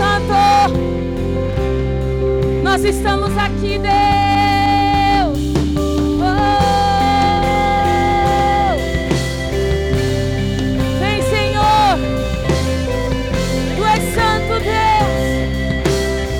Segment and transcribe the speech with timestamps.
[0.00, 0.40] Santo.
[2.62, 5.38] Nós estamos aqui, Deus.
[5.76, 6.30] Oh.
[11.00, 11.98] Vem, Senhor.
[13.76, 15.20] Tu és santo, Deus.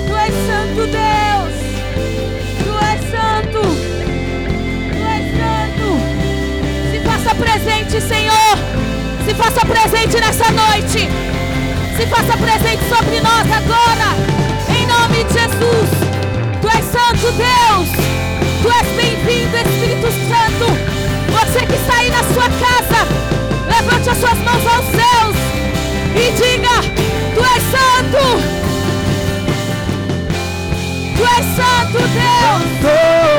[0.07, 1.55] Tu és santo, Deus.
[2.63, 3.61] Tu és santo.
[4.89, 5.87] Tu és santo.
[6.91, 8.57] Se faça presente, Senhor.
[9.23, 11.20] Se faça presente nessa noite.
[12.01, 14.15] Se faça presente sobre nós agora.
[14.75, 15.89] Em nome de Jesus.
[16.59, 17.89] Tu és santo, Deus.
[18.63, 20.65] Tu és bem-vindo, Espírito Santo.
[21.29, 23.05] Você que está aí na sua casa,
[23.67, 25.35] levante as suas mãos aos céus
[26.15, 26.81] e diga:
[27.35, 28.23] Tu és santo.
[31.15, 32.81] Tu és santo, Deus.
[32.81, 33.30] Santo,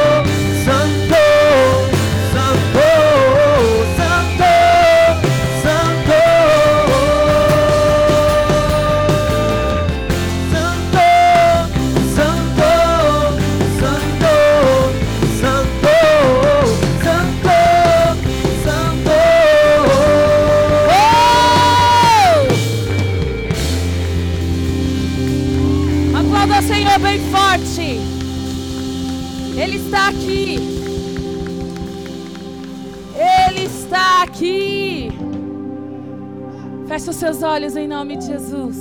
[37.23, 38.77] seus olhos em nome de Jesus.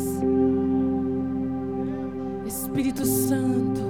[2.44, 3.81] Espírito Santo.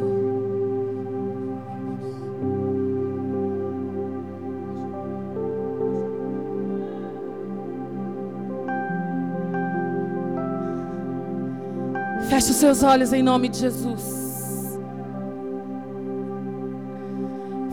[12.27, 14.77] Feche os seus olhos em nome de Jesus.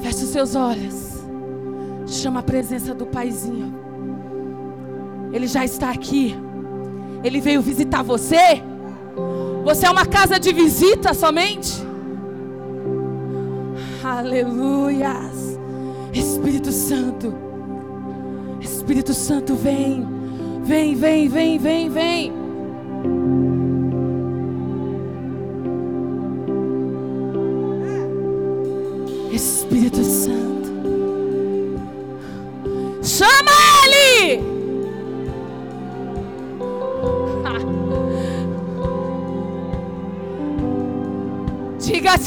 [0.01, 1.25] Feche os seus olhos.
[2.07, 3.75] Chama a presença do Paizinho.
[5.33, 6.47] Ele já está aqui.
[7.23, 8.63] Ele veio visitar você.
[9.65, 11.73] Você é uma casa de visita somente?
[14.03, 15.59] Aleluias.
[16.13, 17.35] Espírito Santo.
[18.61, 20.07] Espírito Santo, vem.
[20.63, 22.38] Vem, vem, vem, vem, vem.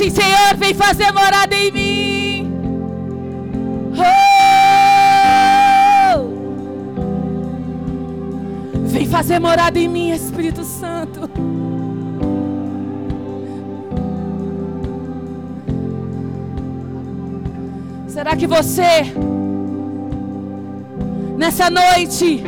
[0.01, 2.51] Assim, Senhor, vem fazer morada em mim.
[3.95, 4.01] Oh!
[8.88, 11.29] Vem fazer morada em mim, Espírito Santo.
[18.07, 19.13] Será que você,
[21.38, 22.44] nessa noite,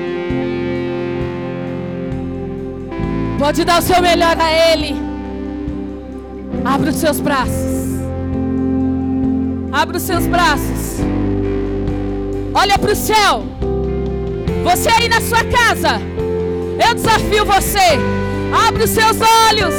[3.39, 5.02] pode dar o seu melhor a Ele?
[6.65, 7.73] Abra os seus braços.
[9.71, 10.99] Abra os seus braços.
[12.53, 13.43] Olha para o céu.
[14.63, 16.01] Você aí na sua casa.
[16.87, 17.99] Eu desafio você.
[18.67, 19.17] Abra os seus
[19.49, 19.75] olhos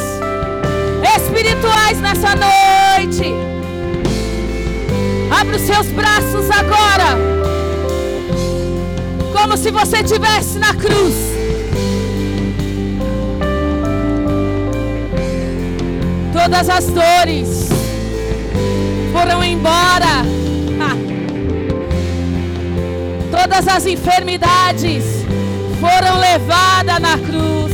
[1.16, 3.32] espirituais nessa noite.
[5.30, 7.18] Abra os seus braços agora.
[9.32, 11.33] Como se você estivesse na cruz.
[16.44, 17.68] Todas as dores
[19.14, 20.26] foram embora.
[23.30, 25.04] Todas as enfermidades
[25.80, 27.72] foram levadas na cruz.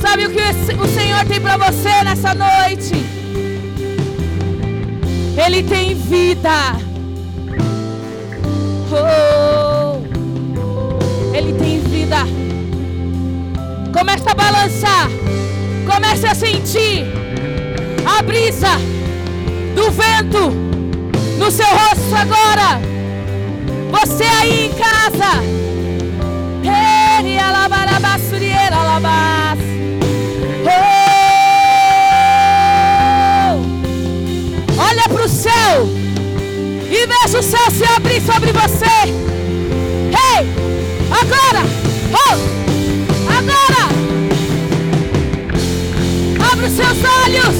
[0.00, 0.40] Sabe o que
[0.80, 2.94] o Senhor tem para você nessa noite?
[5.44, 6.76] Ele tem vida.
[8.92, 9.98] Oh,
[11.36, 12.18] ele tem vida.
[13.92, 15.08] Comece a balançar.
[15.94, 17.06] Comece a sentir
[18.04, 18.80] a brisa
[19.76, 20.50] do vento
[21.38, 22.80] no seu rosto agora.
[23.92, 25.40] Você aí em casa.
[27.20, 29.60] Ele alabarabasuriera alabas.
[30.66, 30.80] Oh!
[34.76, 35.88] Olha para o céu
[36.90, 39.12] e veja o céu se abrir sobre você.
[40.10, 40.44] Ei,
[41.12, 41.62] agora,
[42.12, 42.53] oh,
[47.04, 47.56] olhos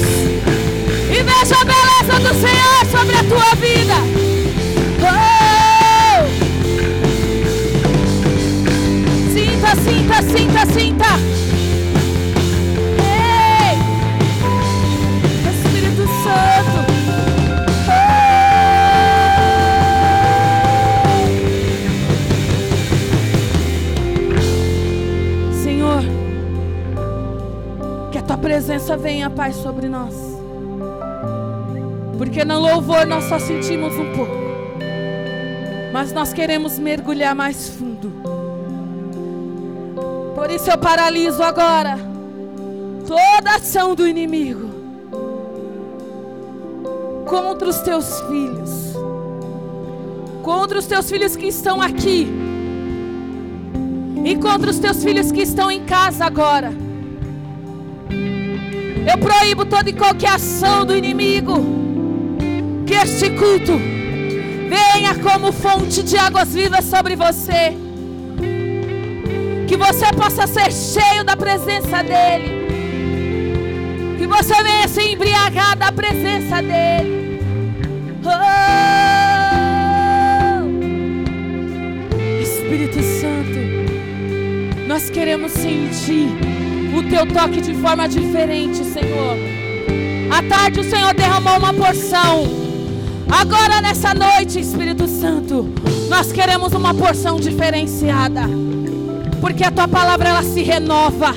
[1.09, 3.95] e veja a beleza do Senhor sobre a tua vida.
[5.01, 6.25] Oh!
[9.33, 11.44] Sinta, sinta, sinta, sinta.
[28.97, 30.13] Venha, Pai, sobre nós.
[32.17, 34.35] Porque no louvor nós só sentimos um pouco.
[35.91, 38.11] Mas nós queremos mergulhar mais fundo.
[40.33, 41.97] Por isso eu paraliso agora
[43.07, 44.69] toda ação do inimigo
[47.25, 48.95] contra os teus filhos.
[50.43, 52.27] Contra os teus filhos que estão aqui.
[54.23, 56.84] E contra os teus filhos que estão em casa agora.
[59.07, 61.63] Eu proíbo toda e qualquer ação do inimigo.
[62.87, 63.77] Que este culto
[64.67, 67.77] venha como fonte de águas vivas sobre você.
[69.67, 72.65] Que você possa ser cheio da presença dEle.
[74.17, 77.39] Que você venha se embriagar da presença dEle.
[78.23, 78.85] Oh!
[82.41, 83.59] Espírito Santo,
[84.87, 86.54] nós queremos sentir
[86.97, 89.37] o teu toque de forma diferente, Senhor.
[90.31, 92.43] À tarde o Senhor derramou uma porção.
[93.29, 95.67] Agora nessa noite, Espírito Santo,
[96.09, 98.41] nós queremos uma porção diferenciada.
[99.41, 101.33] Porque a tua palavra ela se renova.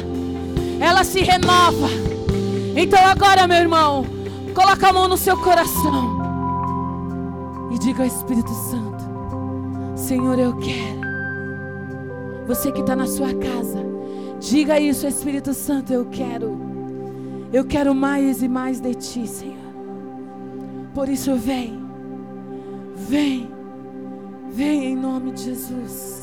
[0.81, 1.89] Ela se renova.
[2.77, 4.07] Então agora, meu irmão,
[4.55, 6.19] coloca a mão no seu coração.
[7.73, 9.05] E diga ao Espírito Santo:
[9.97, 10.99] Senhor, eu quero.
[12.47, 13.88] Você que está na sua casa,
[14.41, 16.59] diga isso, Espírito Santo, eu quero.
[17.53, 19.57] Eu quero mais e mais de ti, Senhor.
[20.95, 21.81] Por isso, vem,
[22.95, 23.51] vem,
[24.51, 26.19] vem em nome de Jesus.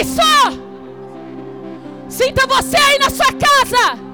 [0.00, 0.22] isso!
[2.08, 4.07] Sinta você aí na sua casa.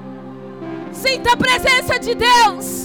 [1.07, 2.84] Sinta a presença de Deus.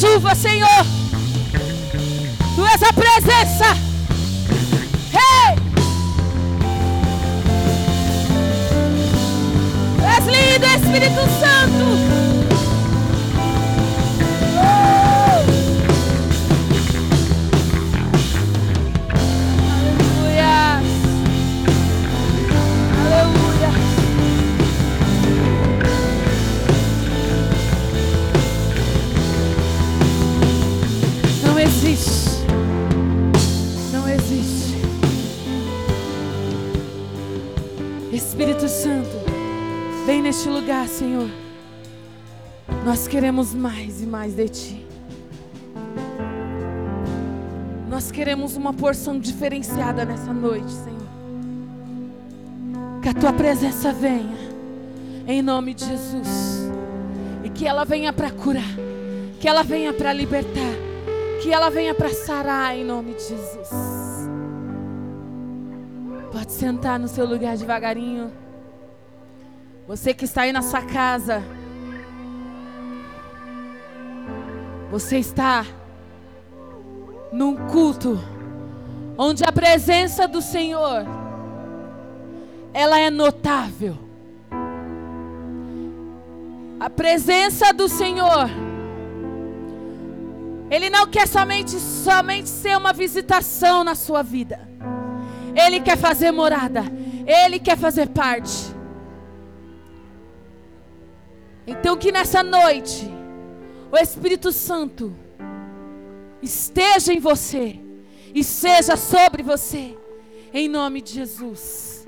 [0.00, 0.84] Chuva, Senhor.
[2.54, 3.85] Tu és a presença.
[43.16, 44.86] Queremos mais e mais de Ti.
[47.88, 51.08] Nós queremos uma porção diferenciada nessa noite, Senhor.
[53.00, 54.36] Que a Tua presença venha,
[55.26, 56.70] em nome de Jesus.
[57.42, 58.76] E que ela venha para curar,
[59.40, 60.74] que ela venha para libertar,
[61.42, 63.68] que ela venha para sarar, em nome de Jesus.
[66.30, 68.30] Pode sentar no seu lugar devagarinho.
[69.88, 71.42] Você que está aí na sua casa.
[74.90, 75.66] Você está
[77.32, 78.18] num culto
[79.18, 81.04] onde a presença do Senhor
[82.72, 83.96] ela é notável.
[86.78, 88.50] A presença do Senhor.
[90.70, 94.68] Ele não quer somente, somente ser uma visitação na sua vida.
[95.54, 96.84] Ele quer fazer morada.
[97.26, 98.74] Ele quer fazer parte.
[101.66, 103.10] Então que nessa noite
[103.90, 105.14] o Espírito Santo
[106.42, 107.78] esteja em você
[108.34, 109.96] e seja sobre você,
[110.52, 112.06] em nome de Jesus.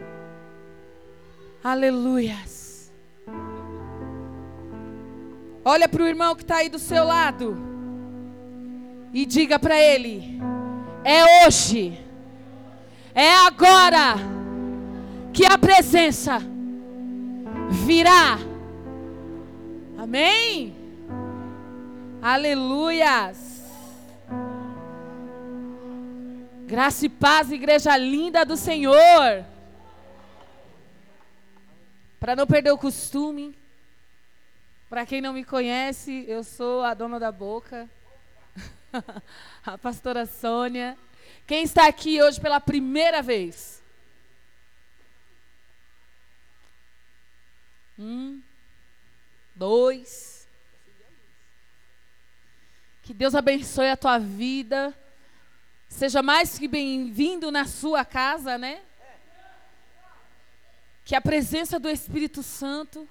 [1.62, 2.92] Aleluias.
[5.64, 7.56] Olha para o irmão que está aí do seu lado
[9.12, 10.38] e diga para ele:
[11.04, 11.98] é hoje,
[13.14, 14.16] é agora
[15.32, 16.38] que a presença
[17.70, 18.38] virá.
[19.96, 20.77] Amém?
[22.20, 23.62] Aleluias.
[26.66, 29.44] Graça e paz, igreja linda do Senhor.
[32.18, 33.56] Para não perder o costume,
[34.90, 37.88] para quem não me conhece, eu sou a dona da boca,
[39.64, 40.98] a pastora Sônia.
[41.46, 43.80] Quem está aqui hoje pela primeira vez?
[47.96, 48.42] Um,
[49.54, 50.27] dois.
[53.08, 54.94] Que Deus abençoe a tua vida.
[55.88, 58.82] Seja mais que bem-vindo na sua casa, né?
[61.06, 63.08] Que a presença do Espírito Santo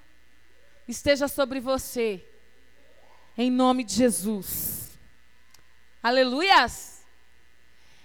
[0.86, 2.24] esteja sobre você.
[3.36, 4.96] Em nome de Jesus.
[6.00, 7.04] Aleluias.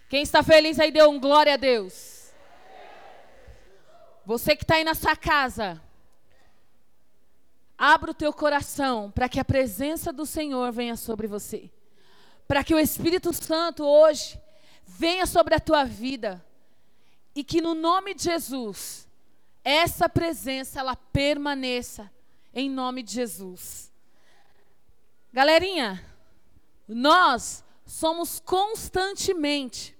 [0.09, 2.33] Quem está feliz aí deu um glória a Deus.
[4.25, 5.79] Você que está aí na sua casa,
[7.77, 11.69] abra o teu coração para que a presença do Senhor venha sobre você.
[12.47, 14.39] Para que o Espírito Santo hoje
[14.85, 16.43] venha sobre a tua vida
[17.35, 19.07] e que no nome de Jesus
[19.63, 22.11] essa presença ela permaneça
[22.53, 23.91] em nome de Jesus.
[25.31, 26.03] Galerinha,
[26.87, 29.97] nós somos constantemente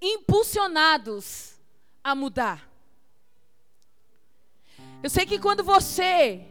[0.00, 1.60] impulsionados
[2.02, 2.68] a mudar.
[5.02, 6.48] Eu sei que quando você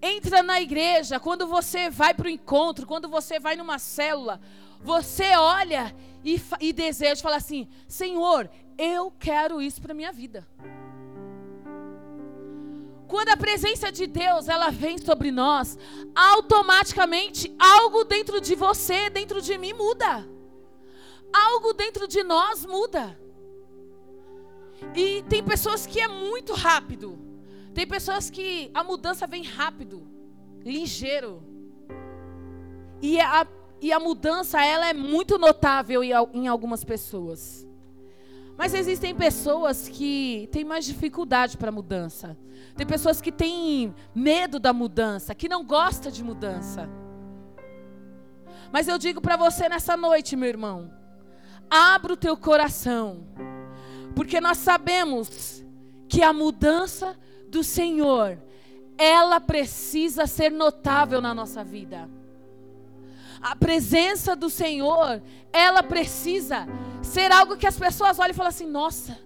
[0.00, 4.40] entra na igreja, quando você vai para o encontro, quando você vai numa célula,
[4.80, 10.46] você olha e, e deseja falar assim: Senhor, eu quero isso para minha vida.
[13.08, 15.78] Quando a presença de Deus ela vem sobre nós,
[16.14, 20.28] automaticamente algo dentro de você, dentro de mim muda.
[21.32, 23.18] Algo dentro de nós muda.
[24.94, 27.25] E tem pessoas que é muito rápido.
[27.76, 30.08] Tem pessoas que a mudança vem rápido,
[30.64, 31.42] ligeiro.
[33.02, 33.46] E a
[33.82, 37.68] e a mudança ela é muito notável em algumas pessoas.
[38.56, 42.34] Mas existem pessoas que têm mais dificuldade para mudança.
[42.74, 46.88] Tem pessoas que têm medo da mudança, que não gostam de mudança.
[48.72, 50.90] Mas eu digo para você nessa noite, meu irmão,
[51.68, 53.26] abra o teu coração,
[54.14, 55.62] porque nós sabemos
[56.08, 57.14] que a mudança
[57.48, 58.38] do Senhor,
[58.98, 62.08] ela precisa ser notável na nossa vida
[63.40, 65.22] a presença do Senhor,
[65.52, 66.66] ela precisa
[67.02, 69.18] ser algo que as pessoas olhem e falam assim: nossa,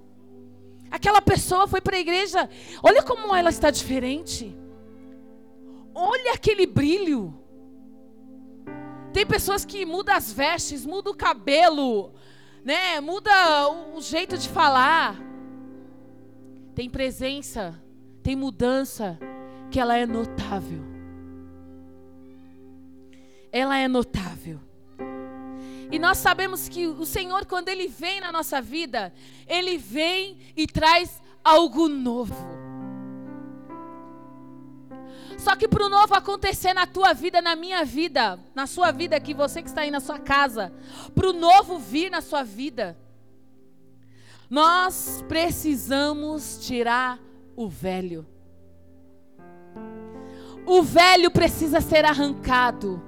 [0.91, 2.49] aquela pessoa foi para a igreja,
[2.83, 4.57] olha como ela está diferente,
[5.95, 7.35] olha aquele brilho.
[9.13, 12.13] Tem pessoas que mudam as vestes, mudam o cabelo,
[12.65, 13.01] né?
[13.01, 13.33] Muda
[13.95, 15.17] o jeito de falar.
[16.77, 17.83] Tem presença,
[18.23, 19.19] tem mudança
[19.71, 20.91] que ela é notável
[23.53, 24.61] ela é notável.
[25.91, 29.13] E nós sabemos que o Senhor, quando Ele vem na nossa vida,
[29.47, 32.35] Ele vem e traz algo novo.
[35.37, 39.17] Só que para o novo acontecer na tua vida, na minha vida, na sua vida
[39.17, 40.73] aqui, você que está aí na sua casa,
[41.15, 42.97] para o novo vir na sua vida,
[44.49, 47.19] nós precisamos tirar
[47.61, 48.27] o velho.
[50.67, 53.03] O velho precisa ser arrancado.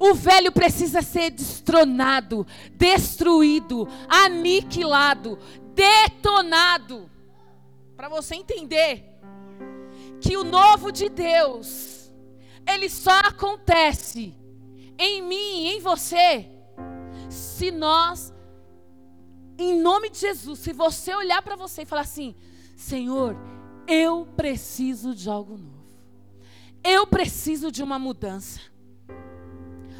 [0.00, 2.44] O velho precisa ser destronado,
[2.74, 5.38] destruído, aniquilado,
[5.74, 7.08] detonado.
[7.96, 9.04] Para você entender
[10.20, 12.12] que o novo de Deus,
[12.66, 14.34] ele só acontece
[14.98, 16.48] em mim, em você,
[17.30, 18.32] se nós,
[19.56, 22.34] em nome de Jesus, se você olhar para você e falar assim:
[22.76, 23.36] Senhor,
[23.88, 25.86] eu preciso de algo novo,
[26.84, 28.60] eu preciso de uma mudança.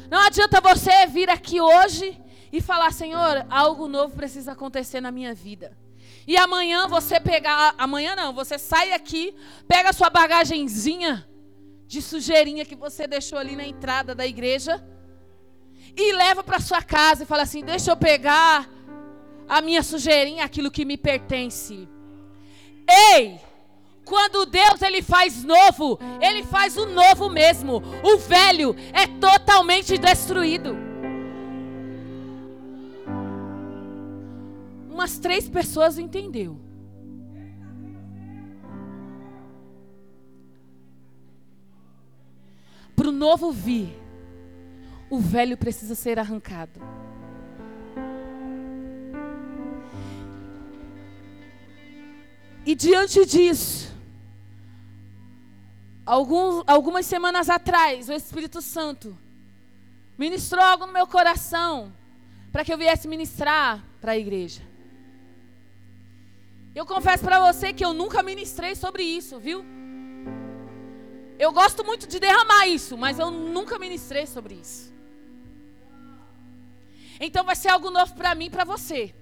[0.09, 2.19] Não adianta você vir aqui hoje
[2.51, 5.77] e falar, Senhor, algo novo precisa acontecer na minha vida.
[6.27, 9.35] E amanhã você pegar, amanhã não, você sai aqui,
[9.67, 11.27] pega a sua bagagenzinha
[11.87, 14.83] de sujeirinha que você deixou ali na entrada da igreja
[15.95, 18.69] e leva para sua casa e fala assim: "Deixa eu pegar
[19.47, 21.87] a minha sujeirinha, aquilo que me pertence".
[22.87, 23.48] Ei!
[24.09, 27.75] Quando Deus ele faz novo, ele faz o novo mesmo.
[28.03, 30.75] O velho é totalmente destruído.
[34.89, 36.59] Umas três pessoas entendeu.
[42.95, 43.95] Para o novo vir,
[45.07, 46.81] o velho precisa ser arrancado.
[52.65, 53.88] E diante disso,
[56.65, 59.15] algumas semanas atrás, o Espírito Santo
[60.17, 61.93] ministrou algo no meu coração
[62.51, 64.61] para que eu viesse ministrar para a igreja.
[66.73, 69.63] Eu confesso para você que eu nunca ministrei sobre isso, viu?
[71.37, 74.91] Eu gosto muito de derramar isso, mas eu nunca ministrei sobre isso.
[77.19, 79.13] Então vai ser algo novo para mim e para você.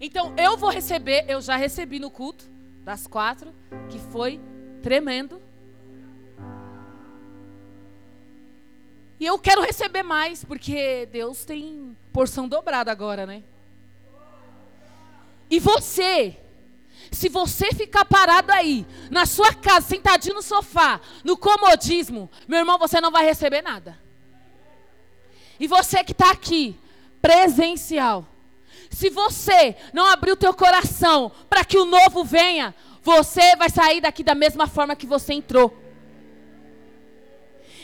[0.00, 2.44] Então eu vou receber, eu já recebi no culto
[2.82, 3.54] das quatro,
[3.88, 4.40] que foi
[4.82, 5.40] tremendo.
[9.24, 13.42] E eu quero receber mais, porque Deus tem porção dobrada agora, né?
[15.48, 16.36] E você
[17.10, 22.78] se você ficar parado aí, na sua casa, sentadinho no sofá, no comodismo, meu irmão,
[22.78, 23.98] você não vai receber nada.
[25.58, 26.78] E você que está aqui,
[27.22, 28.28] presencial,
[28.90, 34.02] se você não abrir o teu coração para que o novo venha, você vai sair
[34.02, 35.83] daqui da mesma forma que você entrou.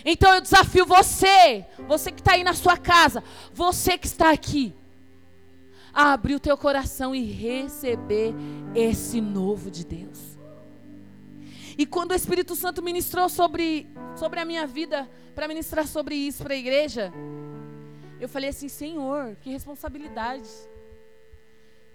[0.05, 4.75] Então eu desafio você, você que está aí na sua casa, você que está aqui,
[5.93, 8.35] a abrir o teu coração e receber
[8.75, 10.39] esse novo de Deus.
[11.77, 16.43] E quando o Espírito Santo ministrou sobre, sobre a minha vida, para ministrar sobre isso
[16.43, 17.13] para a igreja,
[18.21, 20.49] eu falei assim: Senhor, que responsabilidade.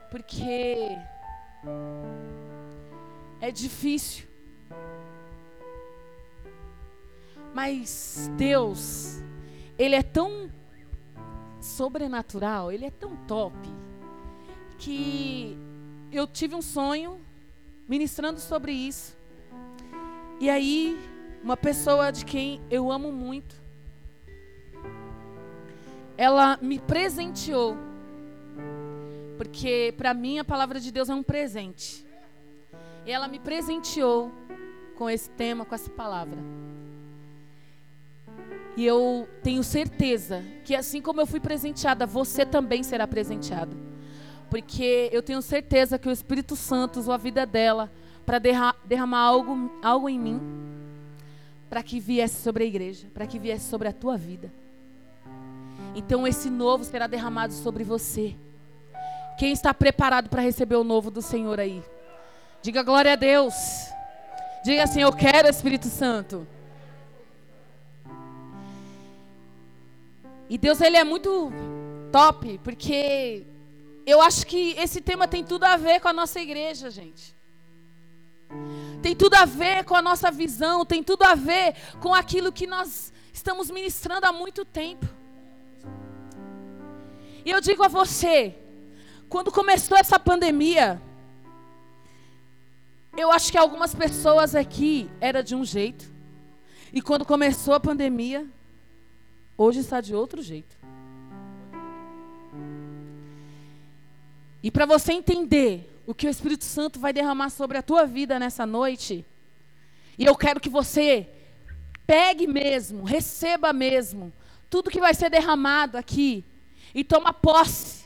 [0.09, 0.97] Porque
[3.39, 4.25] é difícil.
[7.55, 9.23] Mas Deus,
[9.79, 10.51] Ele é tão
[11.61, 13.55] sobrenatural, Ele é tão top
[14.77, 15.57] que
[16.11, 17.17] eu tive um sonho
[17.87, 19.15] ministrando sobre isso.
[20.37, 20.99] E aí,
[21.41, 23.55] uma pessoa de quem eu amo muito,
[26.17, 27.77] ela me presenteou.
[29.37, 32.05] Porque para mim a palavra de Deus é um presente.
[33.05, 34.29] E ela me presenteou
[34.97, 36.37] com esse tema, com essa palavra.
[38.77, 43.75] E eu tenho certeza que assim como eu fui presenteada, você também será presenteado.
[44.49, 47.91] Porque eu tenho certeza que o Espírito Santo usou a vida dela
[48.25, 48.39] para
[48.85, 50.41] derramar algo, algo em mim,
[51.69, 54.51] para que viesse sobre a igreja, para que viesse sobre a tua vida.
[55.95, 58.35] Então esse novo será derramado sobre você.
[59.37, 61.83] Quem está preparado para receber o novo do Senhor aí?
[62.61, 63.53] Diga glória a Deus.
[64.63, 66.47] Diga assim: Eu quero Espírito Santo.
[70.49, 71.51] E Deus ele é muito
[72.11, 73.45] top, porque
[74.05, 77.35] eu acho que esse tema tem tudo a ver com a nossa igreja, gente.
[79.01, 82.67] Tem tudo a ver com a nossa visão, tem tudo a ver com aquilo que
[82.67, 85.05] nós estamos ministrando há muito tempo.
[87.43, 88.55] E eu digo a você,
[89.29, 91.01] quando começou essa pandemia,
[93.17, 96.11] eu acho que algumas pessoas aqui era de um jeito.
[96.91, 98.47] E quando começou a pandemia,
[99.57, 100.75] hoje está de outro jeito.
[104.61, 108.39] E para você entender o que o Espírito Santo vai derramar sobre a tua vida
[108.39, 109.25] nessa noite,
[110.17, 111.27] e eu quero que você
[112.07, 114.31] pegue mesmo, receba mesmo
[114.69, 116.43] tudo que vai ser derramado aqui
[116.93, 118.05] e toma posse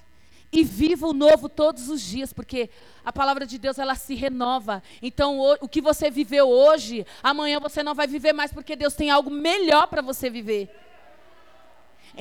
[0.51, 2.69] e viva o novo todos os dias, porque
[3.05, 4.81] a palavra de Deus ela se renova.
[5.01, 8.95] Então, o, o que você viveu hoje, amanhã você não vai viver mais, porque Deus
[8.95, 10.69] tem algo melhor para você viver.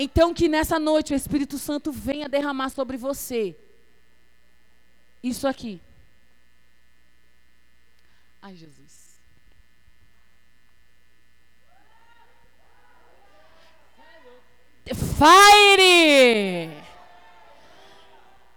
[0.01, 3.57] Então, que nessa noite o Espírito Santo venha derramar sobre você
[5.21, 5.81] isso aqui.
[8.41, 9.19] Ai, Jesus.
[14.95, 16.71] Fire!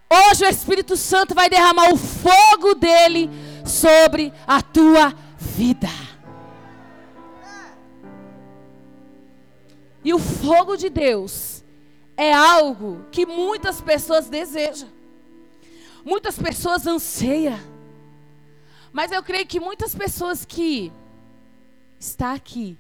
[0.07, 3.27] Hoje o Espírito Santo vai derramar o fogo dele
[3.65, 6.10] sobre a tua vida.
[10.03, 11.63] E o fogo de Deus
[12.17, 14.89] é algo que muitas pessoas desejam.
[16.03, 17.59] Muitas pessoas anseiam.
[18.91, 20.91] Mas eu creio que muitas pessoas que
[21.99, 22.77] está aqui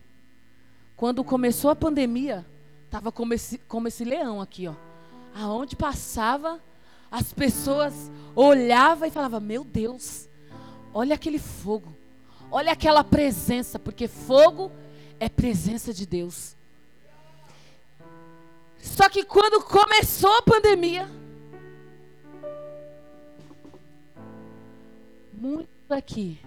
[1.01, 2.45] quando começou a pandemia,
[2.87, 4.75] tava como esse, como esse leão aqui, ó.
[5.33, 6.61] Aonde passava,
[7.09, 10.29] as pessoas olhavam e falavam: Meu Deus,
[10.93, 11.91] olha aquele fogo,
[12.51, 14.71] olha aquela presença, porque fogo
[15.19, 16.55] é presença de Deus.
[18.81, 21.07] Só que quando começou a pandemia,
[25.33, 26.39] muito aqui,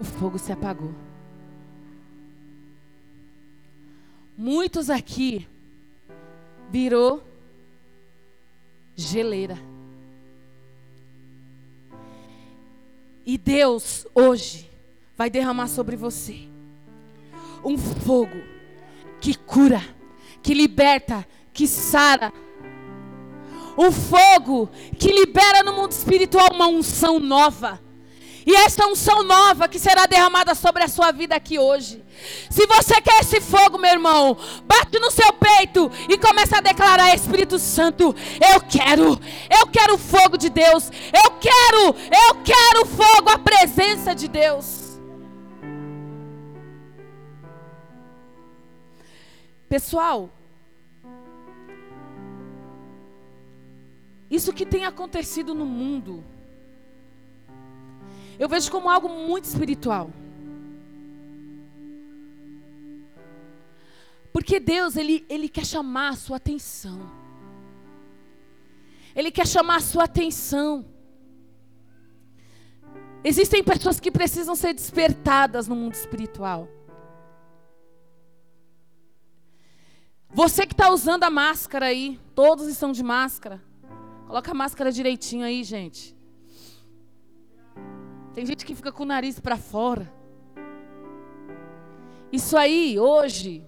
[0.00, 0.92] o fogo se apagou.
[4.36, 5.48] Muitos aqui
[6.70, 7.22] virou
[8.96, 9.56] geleira.
[13.24, 14.70] E Deus hoje
[15.16, 16.48] vai derramar sobre você
[17.64, 18.36] um fogo
[19.20, 19.80] que cura,
[20.44, 22.30] que liberta, que sara.
[23.76, 27.82] Um fogo que libera no mundo espiritual uma unção nova.
[28.46, 32.04] E esta unção nova que será derramada sobre a sua vida aqui hoje.
[32.50, 37.14] Se você quer esse fogo, meu irmão, bate no seu peito e começa a declarar:
[37.14, 38.14] Espírito Santo,
[38.52, 40.90] eu quero, eu quero o fogo de Deus,
[41.24, 41.96] eu quero,
[42.28, 44.83] eu quero fogo, a presença de Deus.
[49.74, 50.30] Pessoal,
[54.30, 56.22] isso que tem acontecido no mundo,
[58.38, 60.12] eu vejo como algo muito espiritual.
[64.32, 67.10] Porque Deus, ele, ele quer chamar a sua atenção.
[69.12, 70.86] Ele quer chamar a sua atenção.
[73.24, 76.68] Existem pessoas que precisam ser despertadas no mundo espiritual.
[80.34, 83.62] Você que está usando a máscara aí, todos estão de máscara.
[84.26, 86.16] Coloca a máscara direitinho aí, gente.
[88.32, 90.12] Tem gente que fica com o nariz para fora.
[92.32, 93.64] Isso aí, hoje,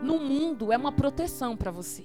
[0.00, 2.04] no mundo, é uma proteção para você.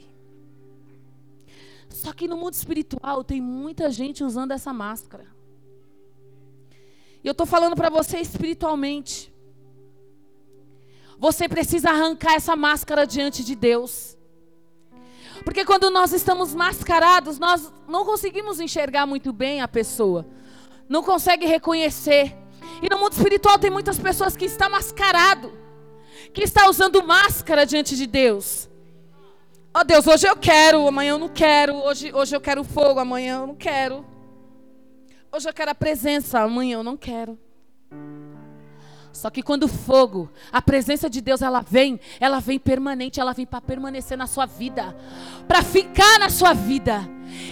[1.87, 5.27] Só que no mundo espiritual tem muita gente usando essa máscara.
[7.23, 9.32] E eu estou falando para você espiritualmente.
[11.25, 14.17] Você precisa arrancar essa máscara diante de Deus.
[15.45, 20.25] Porque quando nós estamos mascarados, nós não conseguimos enxergar muito bem a pessoa
[20.93, 22.35] não consegue reconhecer.
[22.81, 25.51] E no mundo espiritual tem muitas pessoas que estão mascarado,
[26.33, 28.69] que está usando máscara diante de Deus.
[29.73, 31.75] Ó oh, Deus, hoje eu quero, amanhã eu não quero.
[31.75, 34.05] Hoje, hoje eu quero fogo, amanhã eu não quero.
[35.31, 37.39] Hoje eu quero a presença, amanhã eu não quero.
[39.13, 43.31] Só que quando o fogo, a presença de Deus, ela vem, ela vem permanente, ela
[43.31, 44.97] vem para permanecer na sua vida,
[45.47, 47.07] para ficar na sua vida.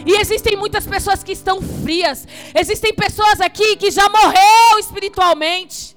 [0.06, 2.28] E existem muitas pessoas que estão frias.
[2.56, 5.96] Existem pessoas aqui que já morreu espiritualmente,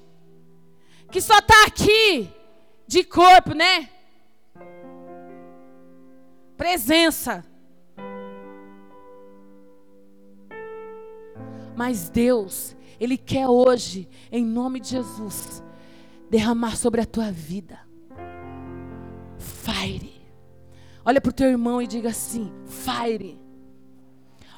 [1.11, 2.29] que só está aqui
[2.87, 3.89] de corpo, né?
[6.55, 7.43] Presença.
[11.75, 15.63] Mas Deus, ele quer hoje, em nome de Jesus,
[16.29, 17.85] derramar sobre a tua vida
[19.65, 20.13] fire.
[21.03, 23.39] Olha para o teu irmão e diga assim: fire,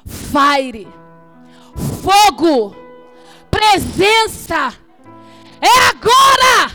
[0.06, 0.88] fire,
[2.02, 2.74] fogo,
[3.50, 4.74] presença.
[5.60, 6.72] É agora,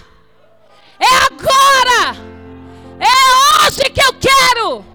[1.00, 2.18] é agora,
[3.00, 4.86] é hoje que eu quero.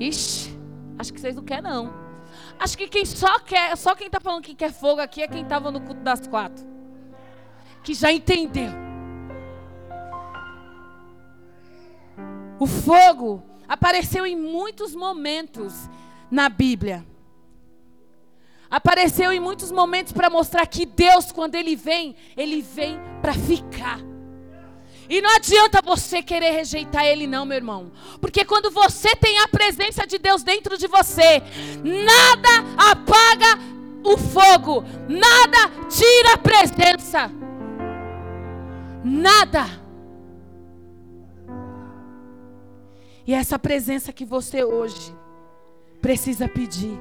[0.00, 0.58] Ixi,
[0.98, 2.05] acho que vocês não querem não.
[2.58, 5.42] Acho que quem só quer, só quem está falando que quer fogo aqui é quem
[5.42, 6.64] estava no culto das quatro.
[7.82, 8.70] Que já entendeu.
[12.58, 15.88] O fogo apareceu em muitos momentos
[16.30, 17.06] na Bíblia.
[18.70, 24.00] Apareceu em muitos momentos para mostrar que Deus, quando Ele vem, Ele vem para ficar.
[25.08, 27.92] E não adianta você querer rejeitar Ele, não, meu irmão.
[28.20, 31.42] Porque quando você tem a presença de Deus dentro de você,
[31.82, 33.58] nada apaga
[34.04, 37.30] o fogo, nada tira a presença.
[39.04, 39.66] Nada.
[43.26, 45.14] E é essa presença que você hoje
[46.00, 46.96] precisa pedir.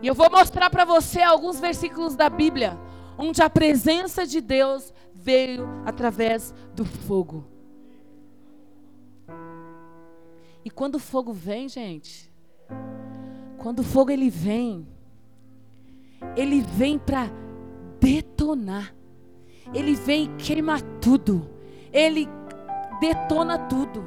[0.00, 2.78] E eu vou mostrar para você alguns versículos da Bíblia
[3.18, 4.92] onde a presença de Deus
[5.28, 7.44] veio através do fogo.
[10.64, 12.32] E quando o fogo vem, gente,
[13.58, 14.88] quando o fogo ele vem,
[16.34, 17.30] ele vem para
[18.00, 18.94] detonar.
[19.74, 21.46] Ele vem e queima tudo.
[21.92, 22.26] Ele
[22.98, 24.02] detona tudo.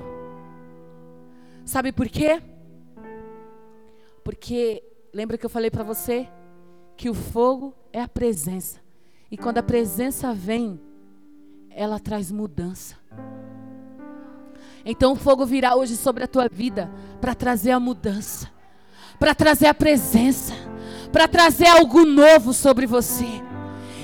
[1.63, 2.41] Sabe por quê?
[4.23, 6.27] Porque lembra que eu falei para você
[6.97, 8.79] que o fogo é a presença.
[9.29, 10.81] E quando a presença vem,
[11.75, 12.95] ela traz mudança.
[14.85, 18.49] Então o fogo virá hoje sobre a tua vida para trazer a mudança,
[19.19, 20.53] para trazer a presença,
[21.11, 23.27] para trazer algo novo sobre você.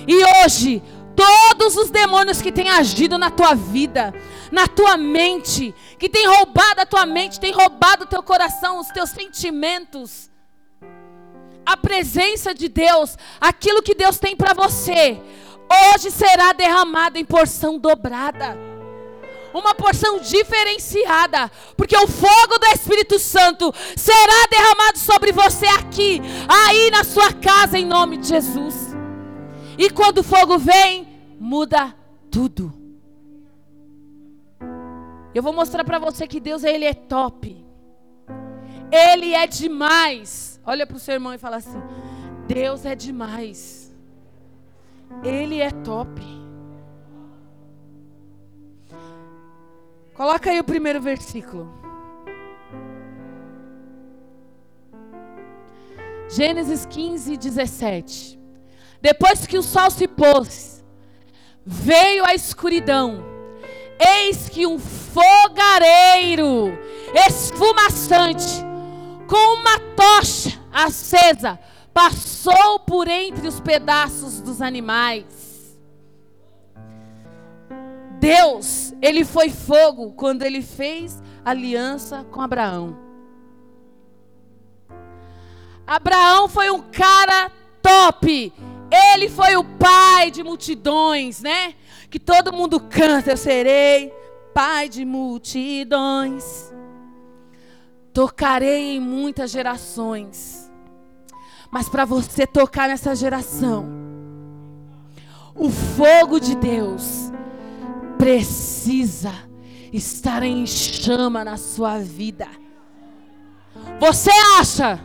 [0.07, 0.81] E hoje,
[1.15, 4.13] todos os demônios que têm agido na tua vida,
[4.51, 8.87] na tua mente, que têm roubado a tua mente, têm roubado o teu coração, os
[8.89, 10.29] teus sentimentos,
[11.65, 15.19] a presença de Deus, aquilo que Deus tem para você,
[15.69, 18.57] hoje será derramado em porção dobrada.
[19.53, 26.91] Uma porção diferenciada, porque o fogo do Espírito Santo será derramado sobre você aqui, aí
[26.91, 28.95] na sua casa, em nome de Jesus.
[29.77, 31.07] E quando o fogo vem,
[31.39, 31.95] muda
[32.29, 32.73] tudo.
[35.33, 37.63] Eu vou mostrar para você que Deus ele é top.
[38.91, 40.59] Ele é demais.
[40.65, 41.81] Olha para o seu irmão e fala assim:
[42.47, 43.86] Deus é demais.
[45.23, 46.21] Ele é top.
[50.13, 51.71] Coloca aí o primeiro versículo.
[56.29, 58.39] Gênesis 15, 17.
[59.01, 60.83] Depois que o sol se pôs,
[61.65, 63.23] veio a escuridão.
[63.99, 66.77] Eis que um fogareiro
[67.27, 68.63] esfumaçante,
[69.27, 71.59] com uma tocha acesa,
[71.97, 75.75] passou por entre os pedaços dos animais.
[78.19, 82.95] Deus, ele foi fogo quando ele fez aliança com Abraão.
[85.87, 88.53] Abraão foi um cara top.
[88.91, 91.73] Ele foi o pai de multidões, né?
[92.11, 94.13] Que todo mundo canta, eu serei
[94.53, 96.71] pai de multidões.
[98.13, 100.56] Tocarei em muitas gerações.
[101.69, 103.85] Mas para você tocar nessa geração,
[105.53, 107.31] o fogo de Deus
[108.17, 109.33] precisa
[109.91, 112.47] estar em chama na sua vida.
[113.99, 114.99] Você acha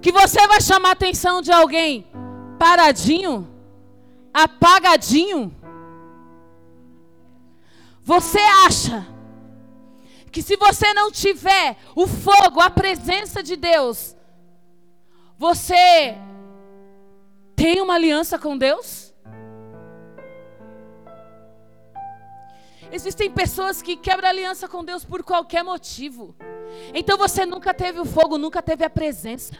[0.00, 2.06] que você vai chamar a atenção de alguém
[2.58, 3.48] paradinho,
[4.32, 5.54] apagadinho?
[8.02, 9.06] Você acha
[10.30, 14.16] que se você não tiver o fogo, a presença de Deus,
[15.38, 16.18] você
[17.54, 19.14] tem uma aliança com Deus?
[22.90, 26.34] Existem pessoas que quebram aliança com Deus por qualquer motivo.
[26.92, 29.54] Então você nunca teve o fogo, nunca teve a presença.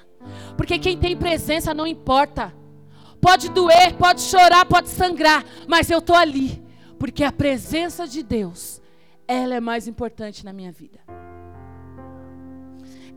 [0.57, 2.53] Porque quem tem presença não importa.
[3.21, 6.61] Pode doer, pode chorar, pode sangrar, mas eu estou ali.
[6.99, 8.81] Porque a presença de Deus,
[9.29, 10.99] ela é mais importante na minha vida.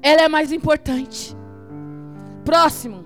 [0.02, 1.36] Ela é mais importante.
[2.44, 3.06] Próximo.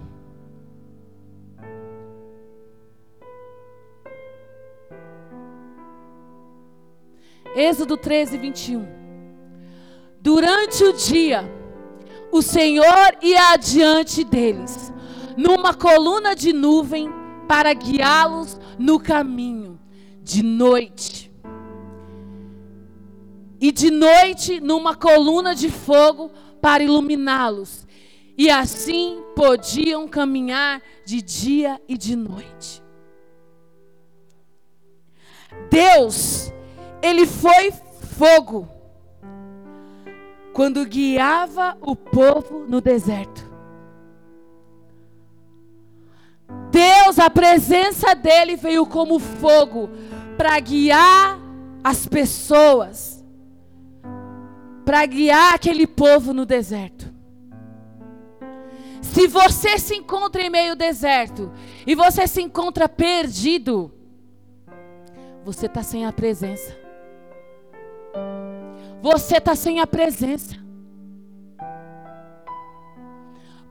[7.55, 8.85] Êxodo 13, 21.
[10.19, 11.49] Durante o dia,
[12.31, 14.91] o Senhor ia adiante deles,
[15.37, 17.09] numa coluna de nuvem,
[17.47, 19.79] para guiá-los no caminho,
[20.21, 21.31] de noite.
[23.61, 26.29] E de noite, numa coluna de fogo,
[26.61, 27.84] para iluminá-los.
[28.37, 32.83] E assim podiam caminhar de dia e de noite.
[35.69, 36.51] Deus,
[37.01, 37.71] Ele foi
[38.17, 38.67] fogo
[40.53, 43.45] quando guiava o povo no deserto.
[46.71, 49.89] Deus, a presença dele veio como fogo
[50.37, 51.39] para guiar
[51.83, 53.23] as pessoas,
[54.83, 57.14] para guiar aquele povo no deserto.
[59.13, 61.51] Se você se encontra em meio deserto
[61.85, 63.91] e você se encontra perdido,
[65.43, 66.77] você está sem a presença.
[69.01, 70.55] Você está sem a presença.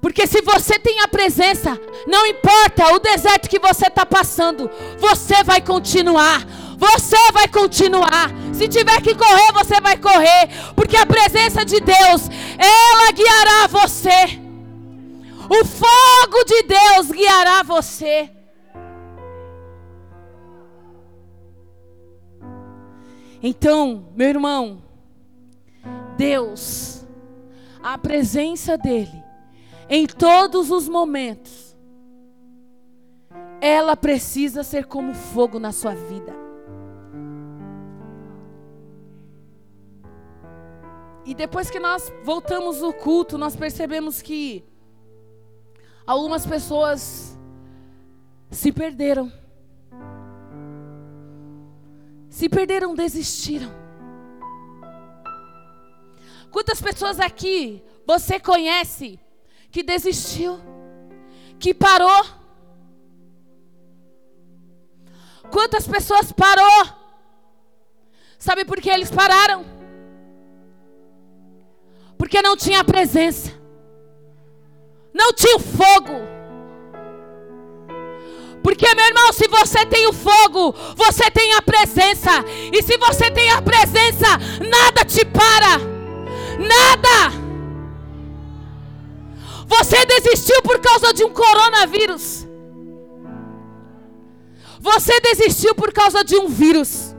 [0.01, 5.43] Porque se você tem a presença, não importa o deserto que você está passando, você
[5.43, 6.47] vai continuar.
[6.77, 8.31] Você vai continuar.
[8.53, 10.49] Se tiver que correr, você vai correr.
[10.77, 14.44] Porque a presença de Deus, ela guiará você.
[15.49, 18.31] O fogo de Deus guiará você.
[23.43, 24.83] Então, meu irmão,
[26.17, 27.05] Deus,
[27.83, 29.23] a presença dEle,
[29.89, 31.77] em todos os momentos,
[33.61, 36.35] ela precisa ser como fogo na sua vida.
[41.27, 44.65] E depois que nós voltamos o culto, nós percebemos que
[46.07, 47.39] algumas pessoas
[48.51, 49.33] se perderam.
[52.35, 53.71] se perderam, desistiram.
[56.51, 59.21] Quantas pessoas aqui você conhece
[59.71, 60.59] que desistiu,
[61.61, 62.25] que parou?
[65.49, 67.05] Quantas pessoas parou?
[68.37, 69.65] Sabe por que eles pararam?
[72.19, 73.53] Porque não tinha presença,
[75.15, 76.35] não tinha o fogo.
[78.63, 82.31] Porque, meu irmão, se você tem o fogo, você tem a presença.
[82.73, 84.27] E se você tem a presença,
[84.59, 85.79] nada te para.
[86.59, 87.45] Nada.
[89.67, 92.47] Você desistiu por causa de um coronavírus.
[94.81, 97.14] Você desistiu por causa de um vírus.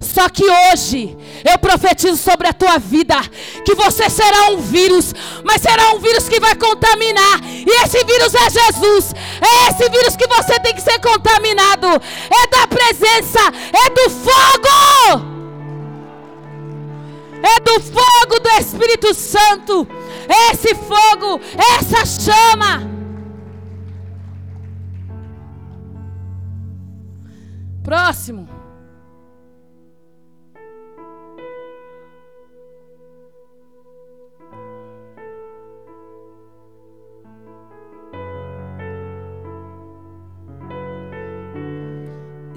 [0.00, 3.16] Só que hoje eu profetizo sobre a tua vida
[3.64, 5.12] que você será um vírus,
[5.44, 7.40] mas será um vírus que vai contaminar.
[7.42, 9.12] E esse vírus é Jesus.
[9.40, 11.88] É esse vírus que você tem que ser contaminado.
[11.88, 13.40] É da presença,
[13.72, 15.38] é do fogo.
[17.42, 19.86] É do fogo do Espírito Santo.
[20.50, 22.88] Esse fogo, essa chama.
[27.82, 28.57] Próximo.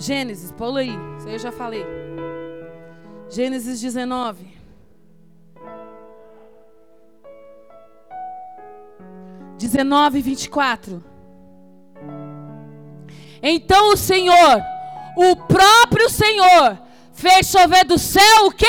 [0.02, 1.86] Gênesis, pula aí, isso aí eu já falei.
[3.30, 4.48] Gênesis 19.
[9.60, 11.04] Dezenove, vinte e quatro.
[13.44, 14.64] Então o Senhor,
[15.16, 16.80] o próprio Senhor,
[17.14, 18.66] fez chover do céu o quê?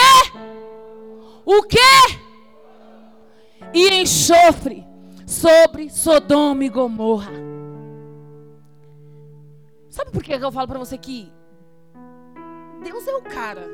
[1.47, 2.18] O quê?
[3.73, 4.87] E enxofre
[5.27, 7.51] sobre Sodoma e Gomorra.
[9.92, 11.31] Sabe por que eu falo para você que
[12.83, 13.68] Deus é o cara?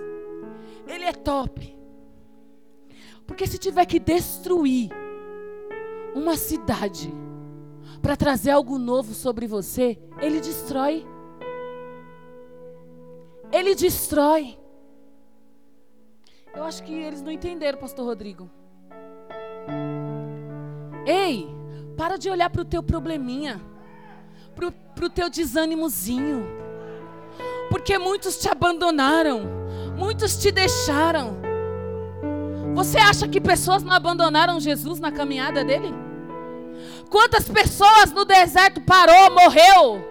[0.85, 1.79] Ele é top.
[3.25, 4.91] Porque se tiver que destruir
[6.17, 7.09] uma cidade
[8.03, 11.07] para trazer algo novo sobre você, ele destrói.
[13.53, 14.59] Ele destrói.
[16.53, 18.51] Eu acho que eles não entenderam, pastor Rodrigo.
[21.07, 21.47] Ei,
[21.97, 23.61] para de olhar para o teu probleminha
[24.99, 26.45] para o teu desânimozinho.
[27.71, 29.43] Porque muitos te abandonaram,
[29.97, 31.39] muitos te deixaram.
[32.75, 35.95] Você acha que pessoas não abandonaram Jesus na caminhada dele?
[37.09, 40.05] Quantas pessoas no deserto parou, morreu?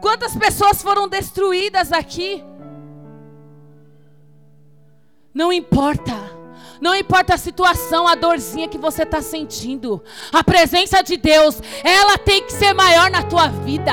[0.00, 2.44] Quantas pessoas foram destruídas aqui?
[5.32, 6.37] Não importa.
[6.80, 12.16] Não importa a situação, a dorzinha que você está sentindo, a presença de Deus, ela
[12.18, 13.92] tem que ser maior na tua vida.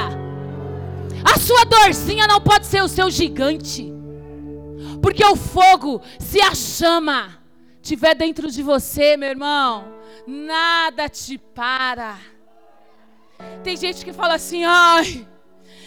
[1.24, 3.92] A sua dorzinha não pode ser o seu gigante,
[5.02, 7.40] porque o fogo, se a chama
[7.82, 9.86] tiver dentro de você, meu irmão,
[10.28, 12.18] nada te para.
[13.64, 15.28] Tem gente que fala assim, ai.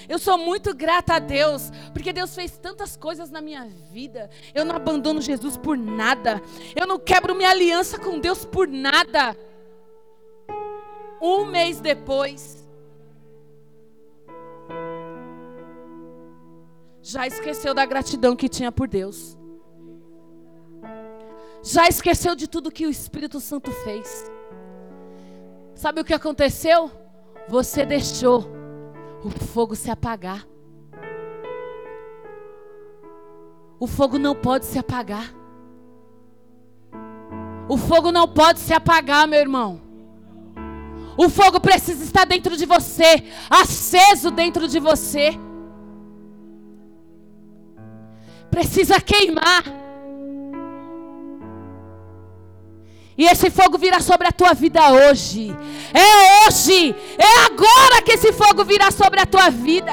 [0.09, 4.31] Eu sou muito grata a Deus, porque Deus fez tantas coisas na minha vida.
[4.55, 6.41] Eu não abandono Jesus por nada.
[6.75, 9.37] Eu não quebro minha aliança com Deus por nada.
[11.21, 12.67] Um mês depois,
[17.03, 19.37] já esqueceu da gratidão que tinha por Deus.
[21.63, 24.31] Já esqueceu de tudo que o Espírito Santo fez.
[25.75, 26.91] Sabe o que aconteceu?
[27.49, 28.58] Você deixou
[29.23, 30.47] o fogo se apagar.
[33.81, 35.35] O fogo não pode se apagar.
[37.69, 39.81] O fogo não pode se apagar, meu irmão.
[41.17, 45.31] O fogo precisa estar dentro de você, aceso dentro de você.
[48.51, 49.65] Precisa queimar.
[53.19, 55.51] E esse fogo virá sobre a tua vida hoje.
[55.93, 56.95] É hoje.
[57.19, 59.93] É agora que esse fogo virá sobre a tua vida.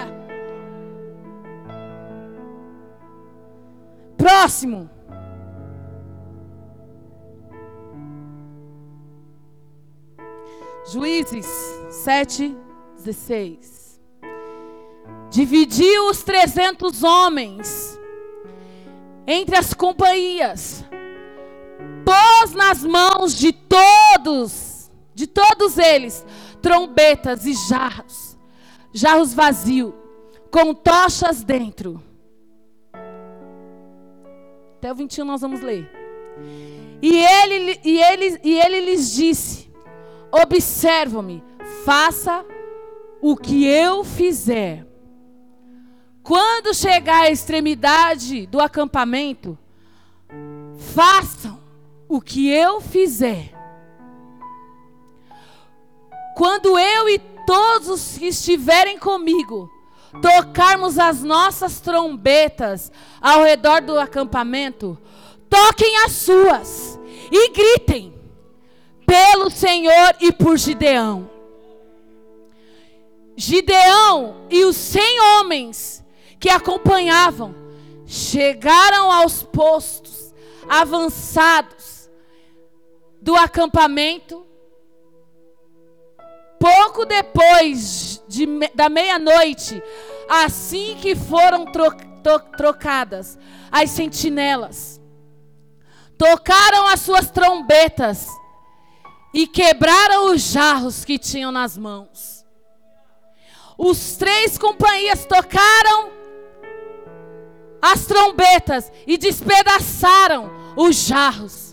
[4.16, 4.88] Próximo.
[10.92, 11.48] Juízes
[11.90, 12.56] 7,
[12.98, 14.00] 16.
[15.32, 18.00] Dividiu os trezentos homens
[19.26, 20.86] entre as companhias
[22.06, 26.26] pôs nas mãos de todos, de todos eles,
[26.62, 28.38] trombetas e jarros,
[28.94, 29.94] jarros vazios,
[30.52, 32.02] com tochas dentro.
[34.78, 35.92] Até o 21 nós vamos ler.
[37.02, 39.72] E ele, e ele, e ele lhes disse:
[40.32, 41.44] Observa-me,
[41.84, 42.46] faça
[43.22, 44.86] o que eu fizer.
[46.22, 49.58] Quando chegar à extremidade do acampamento,
[50.96, 51.65] façam
[52.16, 53.52] o que eu fizer.
[56.36, 59.70] Quando eu e todos os que estiverem comigo
[60.22, 62.90] tocarmos as nossas trombetas
[63.20, 64.98] ao redor do acampamento,
[65.50, 66.98] toquem as suas
[67.30, 68.14] e gritem
[69.06, 71.30] pelo Senhor e por Gideão.
[73.36, 76.02] Gideão e os cem homens
[76.40, 77.54] que acompanhavam
[78.06, 80.34] chegaram aos postos
[80.70, 81.95] avançados
[83.26, 84.46] do acampamento.
[86.60, 88.46] Pouco depois de,
[88.76, 89.82] da meia-noite,
[90.30, 91.90] assim que foram tro,
[92.56, 93.36] trocadas
[93.72, 95.02] as sentinelas,
[96.16, 98.28] tocaram as suas trombetas
[99.34, 102.46] e quebraram os jarros que tinham nas mãos.
[103.76, 106.12] Os três companhias tocaram
[107.82, 111.65] as trombetas e despedaçaram os jarros,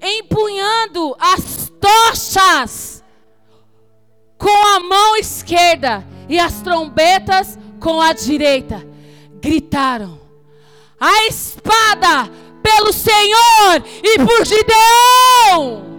[0.00, 3.04] empunhando as tochas
[4.38, 8.86] com a mão esquerda e as trombetas com a direita.
[9.40, 10.18] Gritaram:
[10.98, 12.30] A espada
[12.62, 15.90] pelo Senhor e por Gideão!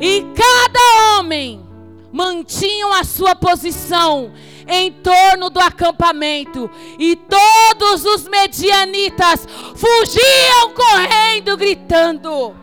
[0.00, 1.64] E cada homem
[2.12, 4.32] mantinham a sua posição
[4.66, 12.56] em torno do acampamento, e todos os medianitas fugiam correndo, gritando.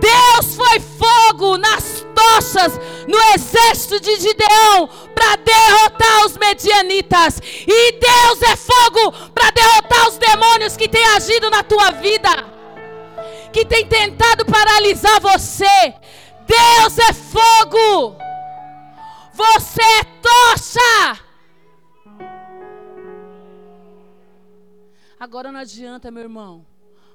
[0.00, 8.42] Deus foi fogo nas tochas no exército de Gideão para derrotar os medianitas, e Deus
[8.42, 12.52] é fogo para derrotar os demônios que têm agido na tua vida
[13.52, 15.94] que tem tentado paralisar você.
[16.46, 18.16] Deus é fogo.
[19.32, 21.22] Você é tocha.
[25.18, 26.66] Agora não adianta, meu irmão,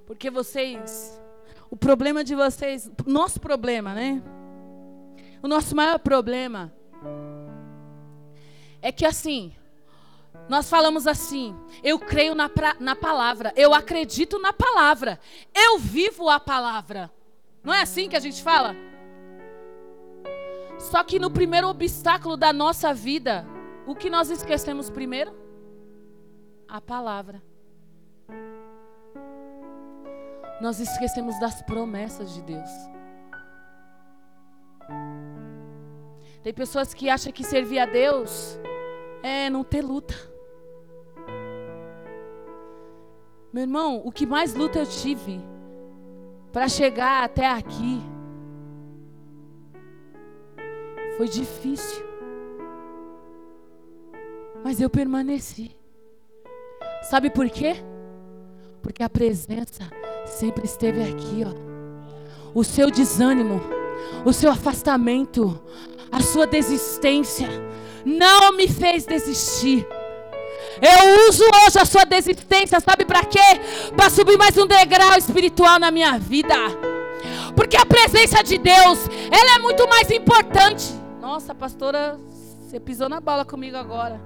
[0.06, 1.22] porque vocês,
[1.70, 4.24] o problema de vocês, nosso problema, né?
[5.44, 6.74] O nosso maior problema
[8.82, 9.54] é que assim,
[10.48, 15.20] nós falamos assim: eu creio na, pra, na palavra, eu acredito na palavra,
[15.54, 17.12] eu vivo a palavra.
[17.64, 18.76] Não é assim que a gente fala?
[20.78, 23.46] Só que no primeiro obstáculo da nossa vida,
[23.86, 25.36] o que nós esquecemos primeiro?
[26.68, 27.42] A palavra.
[30.62, 32.70] Nós esquecemos das promessas de Deus.
[36.44, 38.60] Tem pessoas que acham que servir a Deus
[39.24, 40.16] é não ter luta.
[43.52, 45.42] Meu irmão, o que mais luta eu tive
[46.52, 48.02] para chegar até aqui
[51.18, 52.06] foi difícil.
[54.64, 55.76] Mas eu permaneci.
[57.10, 57.76] Sabe por quê?
[58.82, 59.84] Porque a presença
[60.26, 61.68] sempre esteve aqui, ó.
[62.54, 63.62] O seu desânimo,
[64.26, 65.60] o seu afastamento,
[66.12, 67.48] a sua desistência
[68.06, 69.88] não me fez desistir.
[70.82, 73.40] Eu uso hoje a sua desistência, sabe para quê?
[73.96, 76.56] Para subir mais um degrau espiritual na minha vida.
[77.56, 79.00] Porque a presença de Deus,
[79.32, 81.07] ela é muito mais importante.
[81.28, 82.18] Nossa, pastora,
[82.62, 84.18] você pisou na bola comigo agora.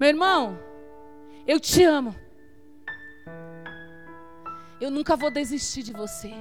[0.00, 0.58] Meu irmão,
[1.46, 2.12] eu te amo.
[4.80, 6.32] Eu nunca vou desistir de você.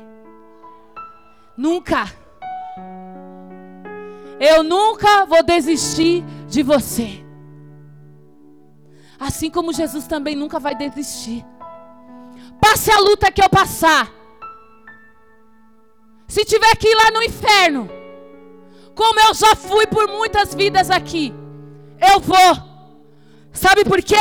[1.56, 2.06] Nunca.
[4.40, 7.24] Eu nunca vou desistir de você.
[9.20, 11.46] Assim como Jesus também nunca vai desistir.
[12.60, 14.12] Passe a luta que eu passar.
[16.28, 17.99] Se tiver que ir lá no inferno,
[19.00, 21.34] como eu já fui por muitas vidas aqui,
[22.12, 22.52] eu vou.
[23.54, 24.18] Sabe por quê?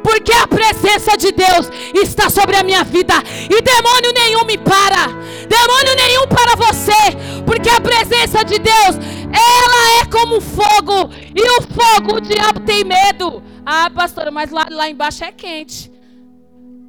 [0.00, 3.14] Porque a presença de Deus está sobre a minha vida
[3.50, 5.08] e demônio nenhum me para.
[5.48, 8.94] Demônio nenhum para você, porque a presença de Deus,
[9.32, 13.42] ela é como fogo, e o fogo o diabo tem medo.
[13.66, 15.90] Ah, pastora, mas lá, lá embaixo é quente.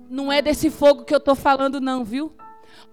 [0.08, 2.32] Não é desse fogo que eu estou falando, não, viu?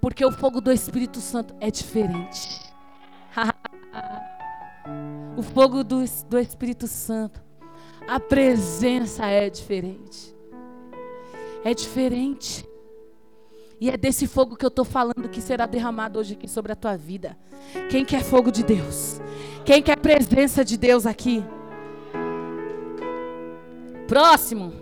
[0.01, 2.62] Porque o fogo do Espírito Santo é diferente.
[5.37, 7.43] O fogo do, do Espírito Santo.
[8.07, 10.35] A presença é diferente.
[11.65, 12.67] É diferente.
[13.81, 16.77] E é desse fogo que eu estou falando que será derramado hoje aqui sobre a
[16.77, 17.37] tua vida.
[17.91, 19.21] Quem quer fogo de Deus?
[19.65, 21.45] Quem quer presença de Deus aqui?
[24.07, 24.73] Próximo.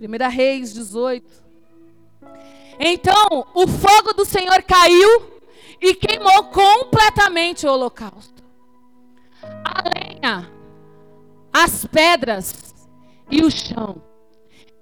[0.00, 1.44] 1 Reis 18.
[2.78, 5.35] Então, o fogo do Senhor caiu
[5.80, 8.42] e queimou completamente o holocausto.
[9.64, 10.50] A lenha,
[11.52, 12.74] as pedras
[13.30, 14.02] e o chão.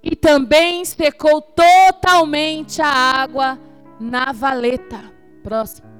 [0.02, 3.58] E também secou totalmente a água
[3.98, 5.12] na valeta.
[5.42, 5.94] Próximo.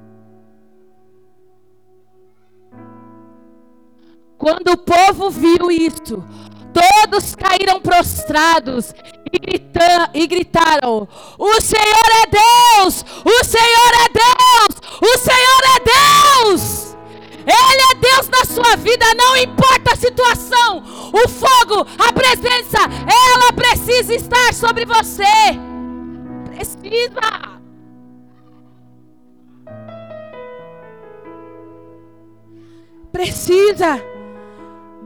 [4.37, 6.23] Quando o povo viu isto,
[6.73, 8.93] todos caíram prostrados
[10.13, 11.07] e, gritaram:
[11.37, 13.05] O Senhor é Deus!
[13.23, 14.81] O Senhor é Deus!
[15.01, 15.79] O Senhor é
[16.49, 16.85] Deus!
[17.47, 20.83] Ele é Deus na sua vida, não importa a situação.
[21.13, 25.23] O fogo, a presença, ela precisa estar sobre você.
[26.45, 27.55] Precisa.
[33.11, 34.14] Precisa.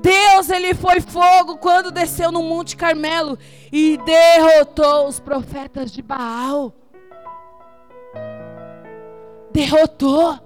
[0.02, 3.38] Deus, ele foi fogo quando desceu no Monte Carmelo
[3.72, 6.74] e derrotou os profetas de Baal.
[9.52, 10.40] Derrotou.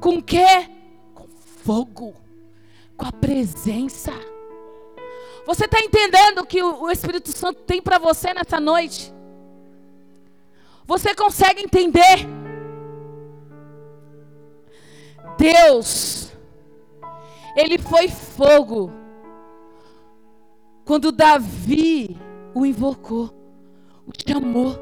[0.00, 0.68] Com quê?
[1.14, 1.26] Com
[1.64, 2.14] fogo.
[2.96, 4.12] Com a presença.
[5.46, 9.12] Você está entendendo o que o Espírito Santo tem para você nessa noite?
[10.86, 12.26] Você consegue entender?
[15.38, 16.32] Deus,
[17.56, 18.90] Ele foi fogo
[20.84, 22.16] quando Davi
[22.54, 23.30] o invocou,
[24.06, 24.74] o chamou.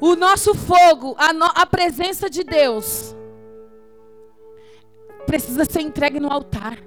[0.00, 3.14] O nosso fogo, a, no, a presença de Deus,
[5.26, 6.78] precisa ser entregue no altar.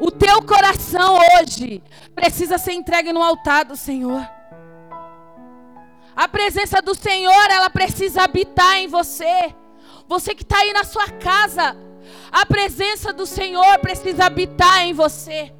[0.00, 1.82] O teu coração hoje
[2.14, 4.28] precisa ser entregue no altar do Senhor.
[6.16, 9.54] A presença do Senhor, ela precisa habitar em você.
[10.06, 11.76] Você que está aí na sua casa,
[12.30, 15.52] a presença do Senhor precisa habitar em você.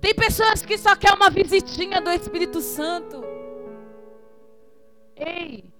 [0.00, 3.24] Tem pessoas que só querem uma visitinha do Espírito Santo.
[5.16, 5.72] Ei,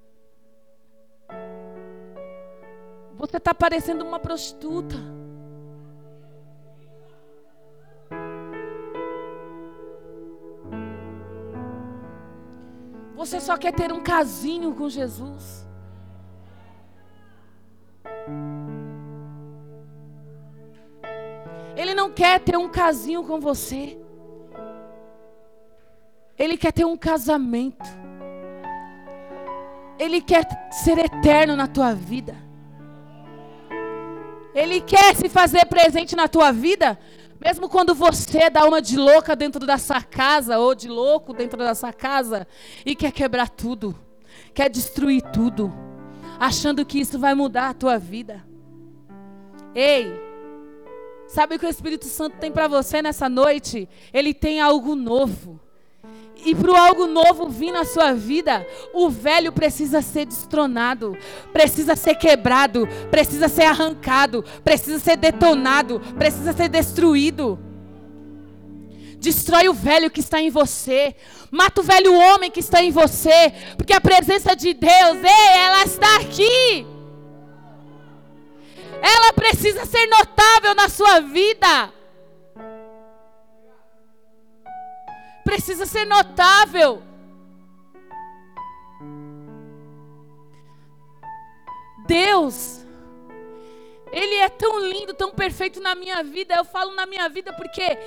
[3.15, 4.97] você está parecendo uma prostituta.
[13.15, 15.65] Você só quer ter um casinho com Jesus.
[21.77, 23.99] Ele não quer ter um casinho com você.
[26.39, 27.89] Ele quer ter um casamento.
[29.99, 32.35] Ele quer ser eterno na tua vida.
[34.55, 36.99] Ele quer se fazer presente na tua vida,
[37.45, 41.59] mesmo quando você dá uma de louca dentro da sua casa, ou de louco dentro
[41.59, 42.49] da sua casa,
[42.87, 43.95] e quer quebrar tudo,
[44.55, 45.71] quer destruir tudo,
[46.41, 48.43] achando que isso vai mudar a tua vida.
[49.75, 50.11] Ei,
[51.27, 53.89] sabe o que o Espírito Santo tem para você nessa noite?
[54.11, 55.61] Ele tem algo novo
[56.45, 61.17] e para algo novo vir na sua vida, o velho precisa ser destronado,
[61.53, 67.59] precisa ser quebrado, precisa ser arrancado, precisa ser detonado, precisa ser destruído.
[69.19, 71.17] Destrói o velho que está em você.
[71.51, 73.55] Mata o velho homem que está em você.
[73.75, 76.87] Porque a presença de Deus, ei, ela está aqui.
[79.01, 81.91] Ela precisa ser notável na sua vida.
[85.45, 87.03] Precisa ser notável.
[92.07, 92.85] Deus,
[94.13, 96.55] Ele é tão lindo, tão perfeito na minha vida.
[96.55, 97.99] Eu falo na minha vida porque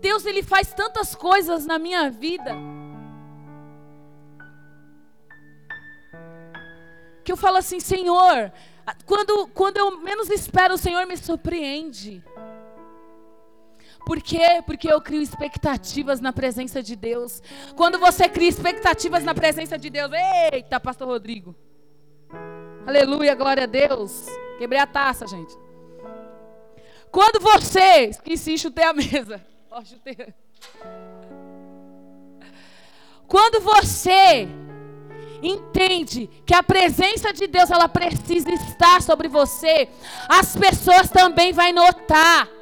[0.00, 2.52] Deus, Ele faz tantas coisas na minha vida.
[7.24, 8.52] Que eu falo assim, Senhor,
[9.04, 12.22] quando, quando eu menos espero, o Senhor me surpreende.
[14.06, 14.62] Por quê?
[14.64, 17.42] Porque eu crio expectativas na presença de Deus.
[17.74, 20.12] Quando você cria expectativas na presença de Deus,
[20.52, 21.56] eita, Pastor Rodrigo.
[22.86, 24.26] Aleluia, glória a Deus.
[24.58, 25.52] Quebrei a taça, gente.
[27.10, 29.44] Quando você, esqueci, chutei a mesa.
[29.72, 30.16] Ó, chutei.
[33.26, 34.46] Quando você
[35.42, 39.88] entende que a presença de Deus ela precisa estar sobre você,
[40.28, 42.55] as pessoas também vão notar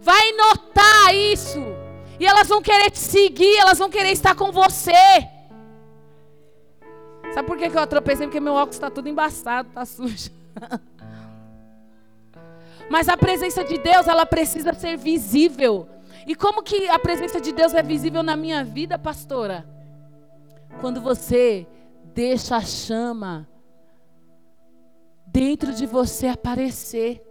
[0.00, 1.60] vai notar isso.
[2.18, 4.92] E elas vão querer te seguir, elas vão querer estar com você.
[7.32, 8.26] Sabe por que, eu atropecei?
[8.26, 10.30] Porque meu óculos está tudo embaçado, está sujo.
[12.90, 15.88] Mas a presença de Deus, ela precisa ser visível.
[16.26, 19.64] E como que a presença de Deus é visível na minha vida, pastora?
[20.80, 21.66] Quando você
[22.12, 23.48] deixa a chama
[25.26, 27.22] dentro de você aparecer.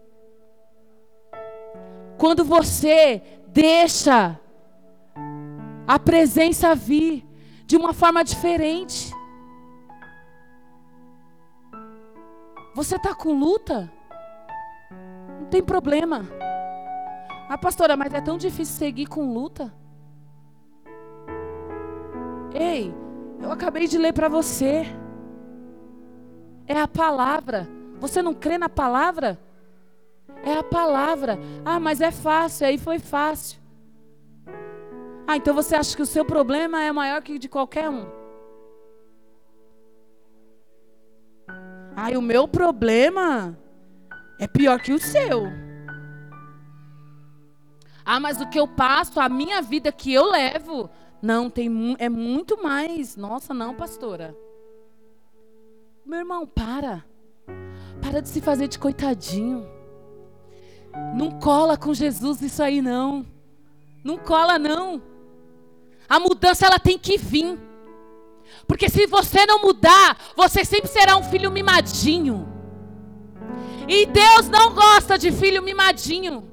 [2.20, 4.40] Quando você deixa
[5.88, 7.26] a presença vir
[7.66, 9.12] de uma forma diferente.
[12.76, 13.92] Você está com luta?
[15.40, 16.28] Não tem problema.
[17.50, 19.74] Ah, pastora, mas é tão difícil seguir com luta.
[22.54, 22.94] Ei,
[23.42, 24.86] eu acabei de ler para você.
[26.68, 27.68] É a palavra.
[28.00, 29.40] Você não crê na palavra?
[30.44, 31.38] É a palavra.
[31.66, 32.68] Ah, mas é fácil.
[32.68, 33.60] Aí foi fácil.
[35.28, 38.06] Ah, então você acha que o seu problema é maior que de qualquer um?
[41.96, 43.58] Ah, o meu problema
[44.40, 45.44] é pior que o seu.
[48.06, 50.90] Ah, mas o que eu passo, a minha vida que eu levo,
[51.22, 53.16] não, tem é muito mais.
[53.16, 54.36] Nossa, não, pastora.
[56.06, 57.06] Meu irmão, para.
[58.02, 59.79] Para de se fazer de coitadinho.
[61.16, 63.26] Não cola com Jesus isso aí não.
[64.04, 65.02] Não cola não.
[66.08, 67.60] A mudança ela tem que vir.
[68.68, 72.48] Porque se você não mudar, você sempre será um filho mimadinho.
[73.88, 76.50] E Deus não gosta de filho mimadinho.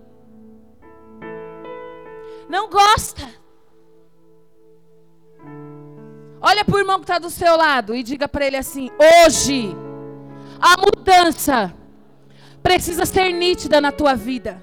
[2.49, 3.29] Não gosta.
[6.41, 9.75] Olha para o irmão que está do seu lado e diga para ele assim: hoje,
[10.61, 11.75] a mudança
[12.67, 14.61] precisa ser nítida na tua vida.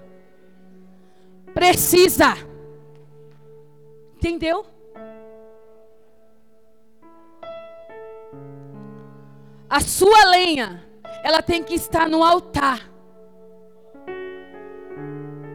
[1.53, 2.35] Precisa.
[4.17, 4.65] Entendeu?
[9.69, 10.85] A sua lenha,
[11.23, 12.91] ela tem que estar no altar.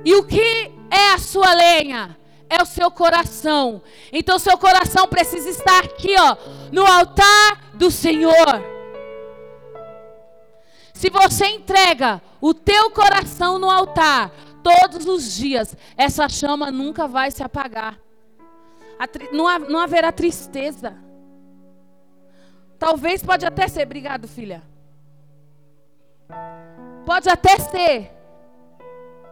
[0.02, 2.16] E o que é a sua lenha?
[2.50, 3.82] é o seu coração.
[4.10, 6.34] Então seu coração precisa estar aqui, ó,
[6.72, 8.64] no altar do Senhor.
[10.94, 14.30] Se você entrega o teu coração no altar
[14.62, 17.98] todos os dias, essa chama nunca vai se apagar.
[19.32, 20.96] Não, haverá tristeza.
[22.78, 24.62] Talvez pode até ser, obrigado, filha.
[27.06, 28.12] Pode até ser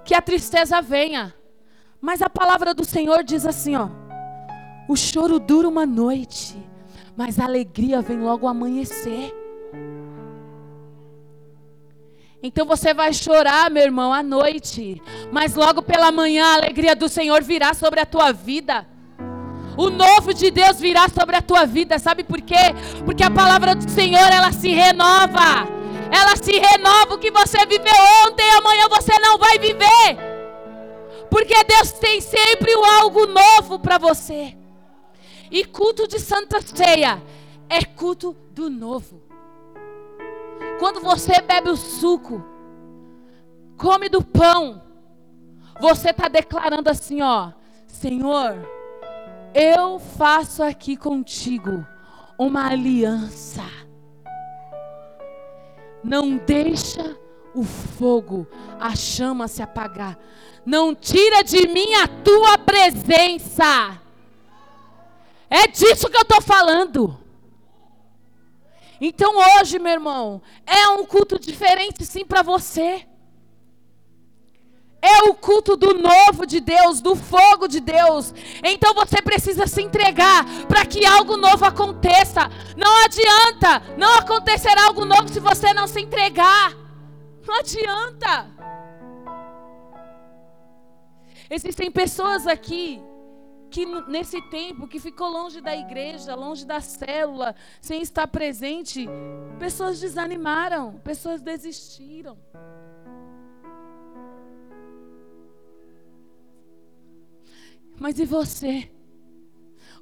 [0.05, 1.35] que a tristeza venha.
[2.01, 3.89] Mas a palavra do Senhor diz assim, ó:
[4.89, 6.57] O choro dura uma noite,
[7.17, 9.35] mas a alegria vem logo ao amanhecer.
[12.43, 15.01] Então você vai chorar, meu irmão, à noite,
[15.33, 18.87] mas logo pela manhã a alegria do Senhor virá sobre a tua vida.
[19.77, 22.75] O novo de Deus virá sobre a tua vida, sabe por quê?
[23.05, 25.67] Porque a palavra do Senhor, ela se renova.
[26.11, 27.95] Ela se renova o que você viveu
[28.27, 30.17] ontem, amanhã você não vai viver.
[31.31, 34.57] Porque Deus tem sempre algo novo para você.
[35.51, 37.23] E culto de Santa Ceia
[37.69, 39.26] é culto do novo.
[40.79, 42.45] Quando você bebe o suco,
[43.77, 44.83] come do pão,
[45.81, 47.53] você está declarando assim, ó,
[47.87, 48.57] Senhor,
[49.55, 51.87] eu faço aqui contigo
[52.39, 53.65] uma aliança.
[56.05, 57.17] Não deixa
[57.55, 58.47] o fogo,
[58.79, 60.19] a chama se apagar.
[60.65, 63.99] Não tira de mim a tua presença.
[65.49, 67.26] É disso que eu estou falando.
[69.01, 73.07] Então hoje, meu irmão, é um culto diferente sim para você.
[75.03, 78.35] É o culto do novo de Deus, do fogo de Deus.
[78.65, 82.51] Então você precisa se entregar para que algo novo aconteça.
[82.77, 86.75] Não adianta, não acontecerá algo novo se você não se entregar.
[87.47, 88.51] Não adianta.
[91.49, 93.01] Existem pessoas aqui
[93.77, 99.07] que nesse tempo que ficou longe da igreja, longe da célula, sem estar presente,
[99.59, 102.39] pessoas desanimaram, pessoas desistiram.
[108.01, 108.91] Mas e você?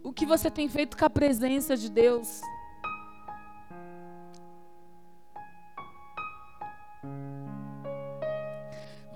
[0.05, 2.41] O que você tem feito com a presença de Deus?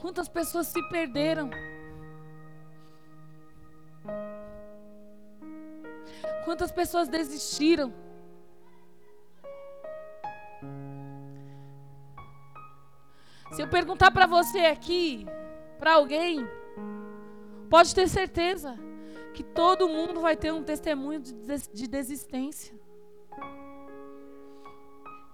[0.01, 1.49] Quantas pessoas se perderam?
[6.49, 7.93] Quantas pessoas desistiram?
[13.53, 15.27] Se eu perguntar para você aqui,
[15.79, 16.41] para alguém,
[17.69, 18.79] pode ter certeza
[19.35, 22.75] que todo mundo vai ter um testemunho de desistência.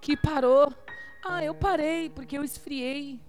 [0.01, 0.69] Que parou.
[1.23, 3.21] Ah, eu parei porque eu esfriei.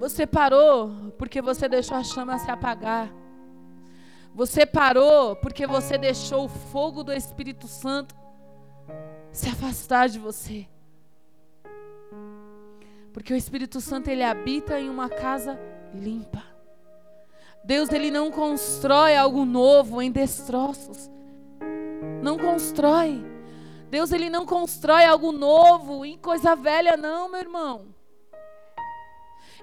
[0.00, 3.21] Você parou porque você deixou a chama se apagar.
[4.34, 8.14] Você parou porque você deixou o fogo do Espírito Santo
[9.30, 10.66] se afastar de você.
[13.12, 15.58] Porque o Espírito Santo ele habita em uma casa
[15.94, 16.42] limpa.
[17.62, 21.10] Deus ele não constrói algo novo em destroços.
[22.22, 23.24] Não constrói.
[23.90, 27.94] Deus ele não constrói algo novo em coisa velha não, meu irmão.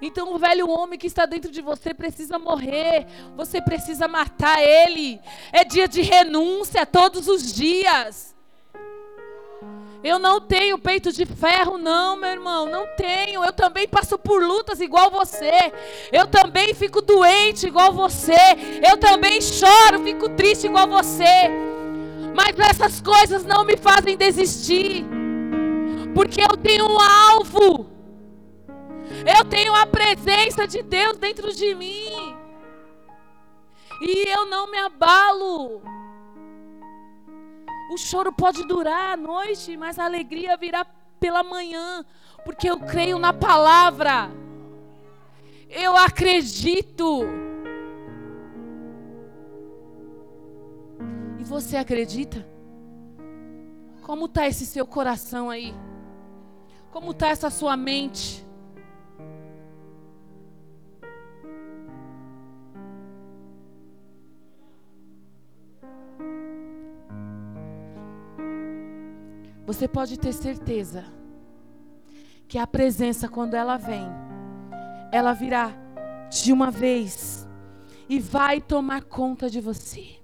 [0.01, 3.05] Então o velho homem que está dentro de você precisa morrer.
[3.35, 5.19] Você precisa matar ele.
[5.51, 8.35] É dia de renúncia todos os dias.
[10.01, 12.65] Eu não tenho peito de ferro, não, meu irmão.
[12.65, 13.43] Não tenho.
[13.43, 15.73] Eu também passo por lutas igual você.
[16.11, 18.37] Eu também fico doente igual você.
[18.81, 21.49] Eu também choro, fico triste igual você.
[22.33, 25.05] Mas essas coisas não me fazem desistir.
[26.15, 27.98] Porque eu tenho um alvo.
[29.25, 32.35] Eu tenho a presença de Deus dentro de mim.
[34.01, 35.81] E eu não me abalo.
[37.91, 40.85] O choro pode durar a noite, mas a alegria virá
[41.19, 42.05] pela manhã,
[42.45, 44.31] porque eu creio na palavra.
[45.69, 47.23] Eu acredito.
[51.39, 52.47] E você acredita?
[54.03, 55.73] Como está esse seu coração aí?
[56.91, 58.48] Como está essa sua mente?
[69.69, 71.05] Você pode ter certeza
[72.47, 74.03] que a presença, quando ela vem,
[75.11, 75.71] ela virá
[76.27, 77.47] de uma vez
[78.09, 80.19] e vai tomar conta de você.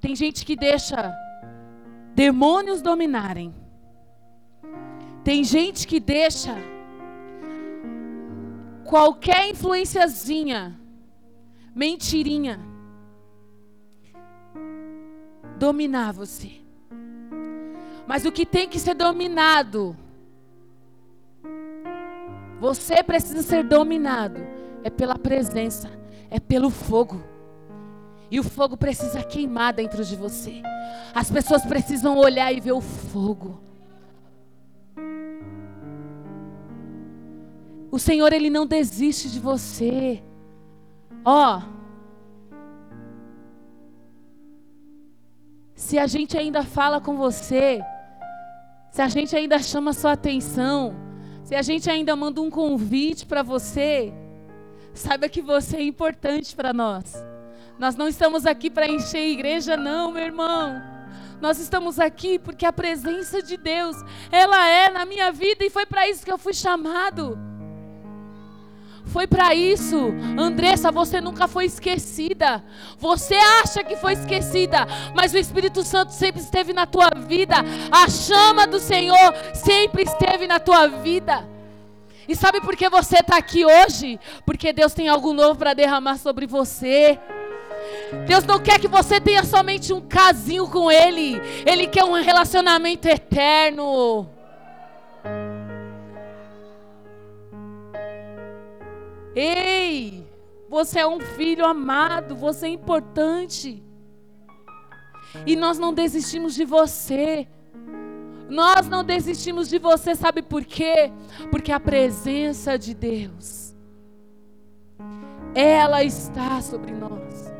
[0.00, 1.14] Tem gente que deixa
[2.14, 3.54] demônios dominarem.
[5.22, 6.54] Tem gente que deixa
[8.86, 10.80] qualquer influenciazinha,
[11.74, 12.58] mentirinha,
[15.58, 16.59] dominar você.
[18.10, 19.96] Mas o que tem que ser dominado,
[22.58, 24.40] você precisa ser dominado,
[24.82, 25.88] é pela presença,
[26.28, 27.22] é pelo fogo.
[28.28, 30.60] E o fogo precisa queimar dentro de você.
[31.14, 33.60] As pessoas precisam olhar e ver o fogo.
[37.92, 40.20] O Senhor, Ele não desiste de você.
[41.24, 41.58] Ó.
[41.58, 41.62] Oh,
[45.76, 47.80] se a gente ainda fala com você,
[48.90, 50.94] se a gente ainda chama sua atenção,
[51.44, 54.12] se a gente ainda manda um convite para você,
[54.92, 57.14] saiba que você é importante para nós.
[57.78, 60.82] Nós não estamos aqui para encher a igreja, não, meu irmão.
[61.40, 63.96] Nós estamos aqui porque a presença de Deus,
[64.30, 67.38] ela é na minha vida e foi para isso que eu fui chamado.
[69.12, 70.14] Foi para isso.
[70.38, 72.62] Andressa, você nunca foi esquecida.
[72.98, 77.56] Você acha que foi esquecida, mas o Espírito Santo sempre esteve na tua vida.
[77.90, 81.48] A chama do Senhor sempre esteve na tua vida.
[82.28, 84.20] E sabe por que você está aqui hoje?
[84.46, 87.18] Porque Deus tem algo novo para derramar sobre você.
[88.28, 91.40] Deus não quer que você tenha somente um casinho com Ele.
[91.66, 94.28] Ele quer um relacionamento eterno.
[99.34, 100.26] Ei,
[100.68, 103.82] você é um filho amado, você é importante.
[105.46, 107.46] E nós não desistimos de você.
[108.48, 111.12] Nós não desistimos de você, sabe por quê?
[111.50, 113.76] Porque a presença de Deus,
[115.54, 117.52] ela está sobre nós.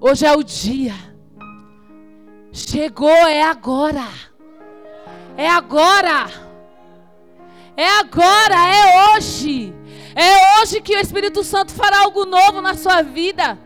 [0.00, 0.94] Hoje é o dia.
[2.52, 4.08] Chegou, é agora.
[5.36, 6.47] É agora.
[7.78, 9.72] É agora, é hoje.
[10.12, 13.56] É hoje que o Espírito Santo fará algo novo na sua vida.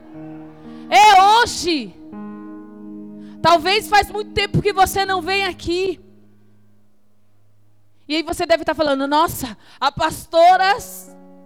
[0.90, 1.96] É hoje.
[3.40, 5.98] Talvez faz muito tempo que você não vem aqui.
[8.06, 10.76] E aí você deve estar falando: "Nossa, a pastora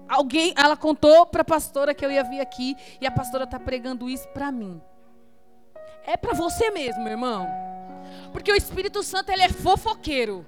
[0.08, 3.60] alguém, ela contou para a pastora que eu ia vir aqui e a pastora está
[3.60, 4.82] pregando isso para mim".
[6.04, 7.46] É para você mesmo, meu irmão.
[8.32, 10.44] Porque o Espírito Santo ele é fofoqueiro.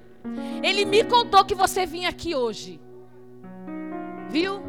[0.62, 2.80] Ele me contou que você vinha aqui hoje.
[4.28, 4.60] Viu?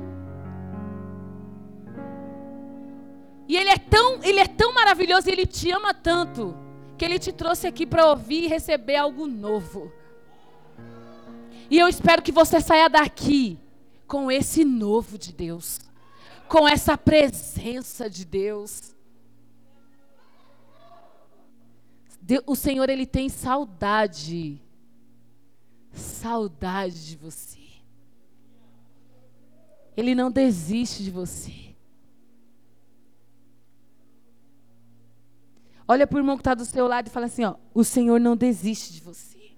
[3.48, 6.56] E ele é tão, ele é tão maravilhoso ele te ama tanto
[6.98, 9.92] que ele te trouxe aqui para ouvir e receber algo novo.
[11.70, 13.58] E eu espero que você saia daqui
[14.06, 15.80] com esse novo de Deus,
[16.48, 18.94] com essa presença de Deus.
[22.46, 24.62] O Senhor ele tem saudade
[26.00, 27.60] saudade de você.
[29.96, 31.76] Ele não desiste de você.
[35.88, 38.20] Olha para o irmão que está do seu lado e fala assim: ó, o Senhor
[38.20, 39.52] não desiste de você.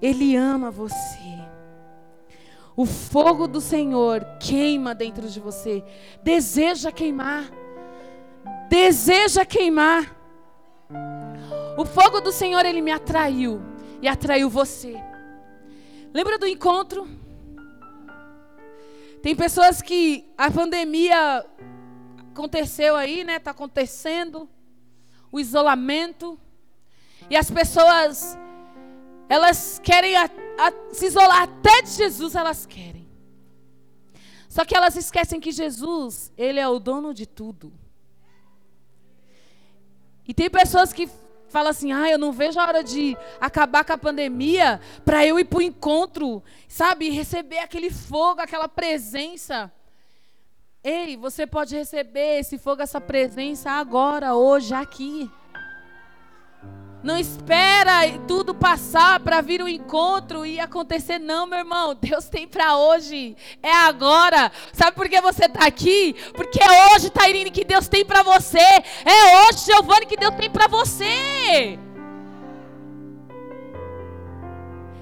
[0.00, 1.18] Ele ama você.
[2.76, 5.84] O fogo do Senhor queima dentro de você.
[6.22, 7.50] Deseja queimar.
[8.68, 10.16] Deseja queimar.
[11.76, 13.73] O fogo do Senhor, ele me atraiu.
[14.00, 14.94] E atraiu você.
[16.12, 17.08] Lembra do encontro?
[19.22, 21.44] Tem pessoas que a pandemia
[22.32, 23.38] aconteceu aí, né?
[23.38, 24.48] Tá acontecendo.
[25.32, 26.38] O isolamento.
[27.30, 28.36] E as pessoas
[29.28, 33.08] elas querem a, a, se isolar até de Jesus, elas querem.
[34.48, 37.72] Só que elas esquecem que Jesus, ele é o dono de tudo.
[40.26, 41.08] E tem pessoas que
[41.54, 45.38] falam assim: "Ah, eu não vejo a hora de acabar com a pandemia para eu
[45.38, 49.72] ir para o encontro, sabe, receber aquele fogo, aquela presença".
[50.82, 55.30] Ei, você pode receber esse fogo, essa presença agora, hoje, aqui.
[57.04, 61.94] Não espera tudo passar para vir o um encontro e acontecer, não, meu irmão.
[61.94, 63.36] Deus tem para hoje.
[63.62, 64.50] É agora.
[64.72, 66.14] Sabe por que você está aqui?
[66.34, 68.58] Porque é hoje, Tairine, que Deus tem para você.
[68.58, 71.78] É hoje, Giovanni, que Deus tem para você.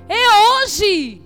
[0.09, 1.22] É hoje.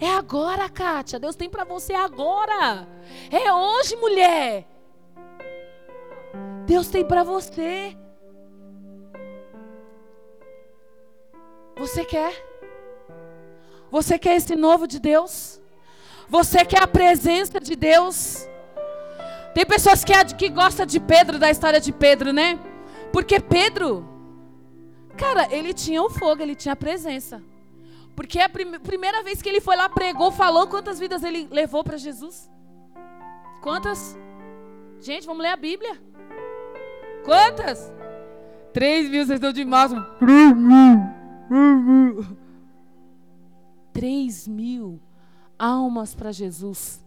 [0.00, 1.20] É agora, Kátia.
[1.20, 2.88] Deus tem para você agora.
[3.30, 4.66] É hoje, mulher.
[6.66, 7.96] Deus tem para você.
[11.76, 12.32] Você quer?
[13.90, 15.60] Você quer esse novo de Deus?
[16.28, 18.48] Você quer a presença de Deus?
[19.54, 22.58] Tem pessoas que, que gostam de Pedro, da história de Pedro, né?
[23.12, 24.06] Porque Pedro,
[25.16, 27.42] cara, ele tinha o fogo, ele tinha a presença.
[28.14, 31.84] Porque a prim primeira vez que ele foi lá, pregou, falou, quantas vidas ele levou
[31.84, 32.50] para Jesus?
[33.62, 34.16] Quantas?
[35.00, 36.00] Gente, vamos ler a Bíblia.
[37.24, 37.92] Quantas?
[38.72, 40.02] Três mil, vocês estão de máximo.
[40.18, 41.15] Três mil.
[43.92, 45.00] Três mil
[45.58, 47.04] almas para Jesus.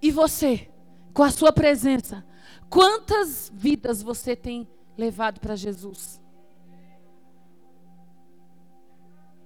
[0.00, 0.70] E você,
[1.12, 2.24] com a sua presença,
[2.68, 6.20] quantas vidas você tem levado para Jesus?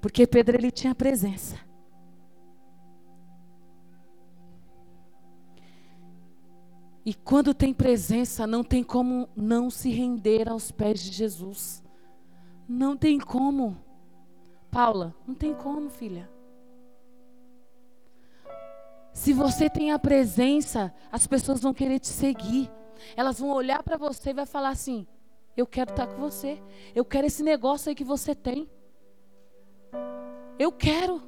[0.00, 1.56] Porque Pedro ele tinha presença.
[7.04, 11.82] E quando tem presença, não tem como não se render aos pés de Jesus.
[12.72, 13.76] Não tem como.
[14.70, 16.30] Paula, não tem como, filha.
[19.12, 22.70] Se você tem a presença, as pessoas vão querer te seguir.
[23.16, 25.04] Elas vão olhar para você e vai falar assim:
[25.56, 26.62] "Eu quero estar com você.
[26.94, 28.70] Eu quero esse negócio aí que você tem.
[30.56, 31.20] Eu quero."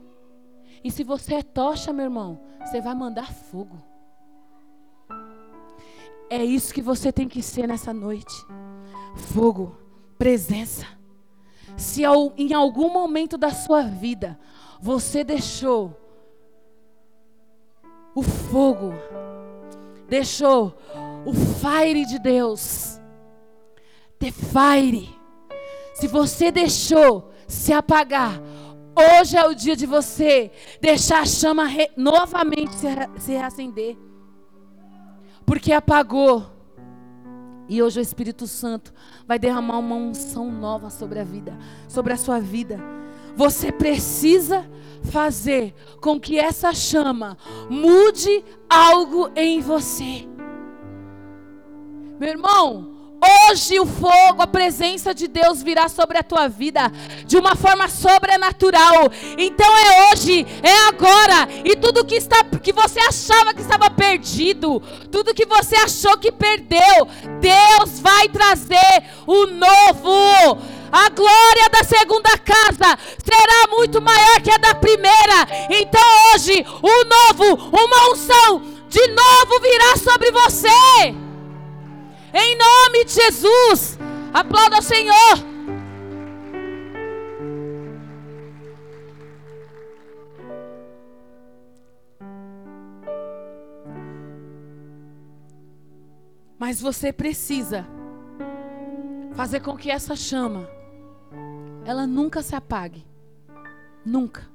[0.85, 3.83] E se você é tocha, meu irmão, você vai mandar fogo.
[6.31, 8.47] É isso que você tem que ser nessa noite.
[9.17, 9.77] Fogo,
[10.17, 11.02] presença.
[11.77, 12.03] Se
[12.37, 14.39] em algum momento da sua vida
[14.81, 15.97] você deixou
[18.15, 18.93] o fogo,
[20.09, 20.77] deixou
[21.25, 23.01] o fire de Deus,
[24.19, 25.09] the fire,
[25.95, 28.41] se você deixou se apagar,
[28.97, 30.51] hoje é o dia de você
[30.81, 33.97] deixar a chama re, novamente se, se reacender,
[35.47, 36.51] porque apagou.
[37.73, 38.93] E hoje o Espírito Santo
[39.27, 41.59] vai derramar uma unção nova sobre a vida,
[41.89, 42.79] sobre a sua vida.
[43.35, 44.71] Você precisa
[45.05, 47.35] fazer com que essa chama
[47.71, 50.29] mude algo em você.
[52.21, 52.92] Meu irmão,
[53.23, 56.91] Hoje o fogo, a presença de Deus virá sobre a tua vida
[57.25, 59.13] de uma forma sobrenatural.
[59.39, 61.49] Então é hoje, é agora.
[61.65, 66.33] E tudo que está que você achava que estava perdido, tudo que você achou que
[66.33, 67.07] perdeu,
[67.41, 70.59] Deus vai trazer o novo.
[70.91, 75.47] A glória da segunda casa será muito maior que a da primeira.
[75.71, 76.03] Então
[76.35, 81.22] hoje, o novo, uma unção de novo virá sobre você.
[82.35, 83.99] Em nome de Jesus.
[84.33, 85.53] Aplauda o Senhor.
[96.59, 97.87] Mas você precisa
[99.35, 100.69] fazer com que essa chama
[101.85, 103.05] ela nunca se apague.
[104.05, 104.49] Nunca.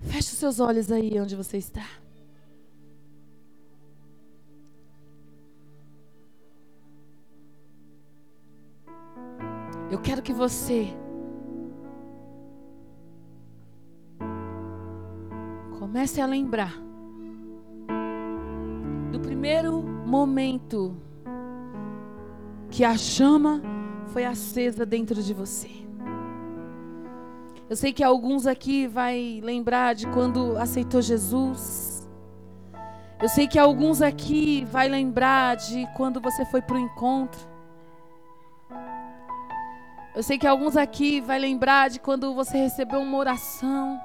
[0.00, 1.99] Feche os seus olhos aí onde você está.
[9.90, 10.86] Eu quero que você
[15.80, 16.72] comece a lembrar
[19.10, 20.96] do primeiro momento
[22.70, 23.60] que a chama
[24.06, 25.68] foi acesa dentro de você.
[27.68, 32.08] Eu sei que alguns aqui vai lembrar de quando aceitou Jesus.
[33.20, 37.40] Eu sei que alguns aqui vai lembrar de quando você foi para o encontro.
[40.14, 44.00] Eu sei que alguns aqui vai lembrar de quando você recebeu uma oração.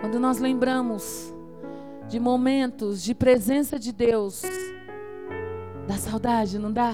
[0.00, 1.32] Quando nós lembramos
[2.08, 4.42] de momentos de presença de Deus,
[5.86, 6.92] dá saudade, não dá?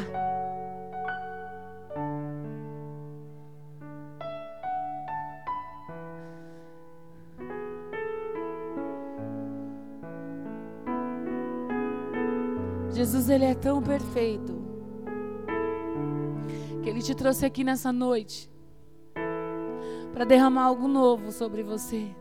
[13.30, 14.58] Ele é tão perfeito
[16.82, 18.50] que ele te trouxe aqui nessa noite
[20.12, 22.14] para derramar algo novo sobre você.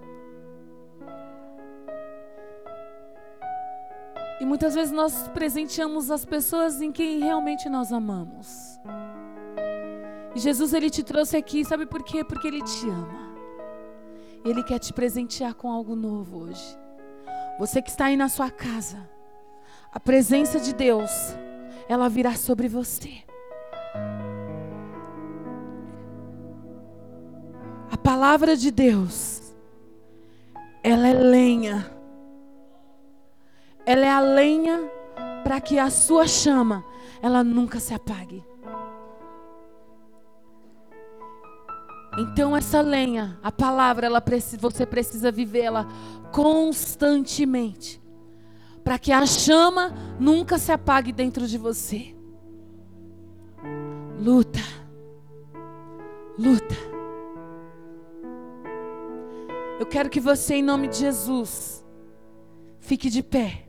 [4.40, 8.80] E muitas vezes nós presenteamos as pessoas em quem realmente nós amamos.
[10.34, 12.24] E Jesus ele te trouxe aqui, sabe por quê?
[12.24, 13.30] Porque ele te ama.
[14.46, 16.78] Ele quer te presentear com algo novo hoje.
[17.60, 19.10] Você que está aí na sua casa,
[19.92, 21.12] a presença de Deus,
[21.88, 23.24] ela virá sobre você.
[27.92, 29.54] A palavra de Deus,
[30.84, 32.00] ela é lenha
[33.90, 34.88] ela é a lenha
[35.44, 36.86] para que a sua chama
[37.24, 38.46] ela nunca se apague.
[42.20, 44.24] Então essa lenha, a palavra, ela
[44.60, 45.88] você precisa vivê-la
[46.32, 47.99] constantemente,
[48.90, 52.16] para que a chama nunca se apague dentro de você.
[54.20, 54.58] Luta.
[56.36, 56.74] Luta.
[59.80, 61.86] Eu quero que você, em nome de Jesus,
[62.80, 63.69] fique de pé.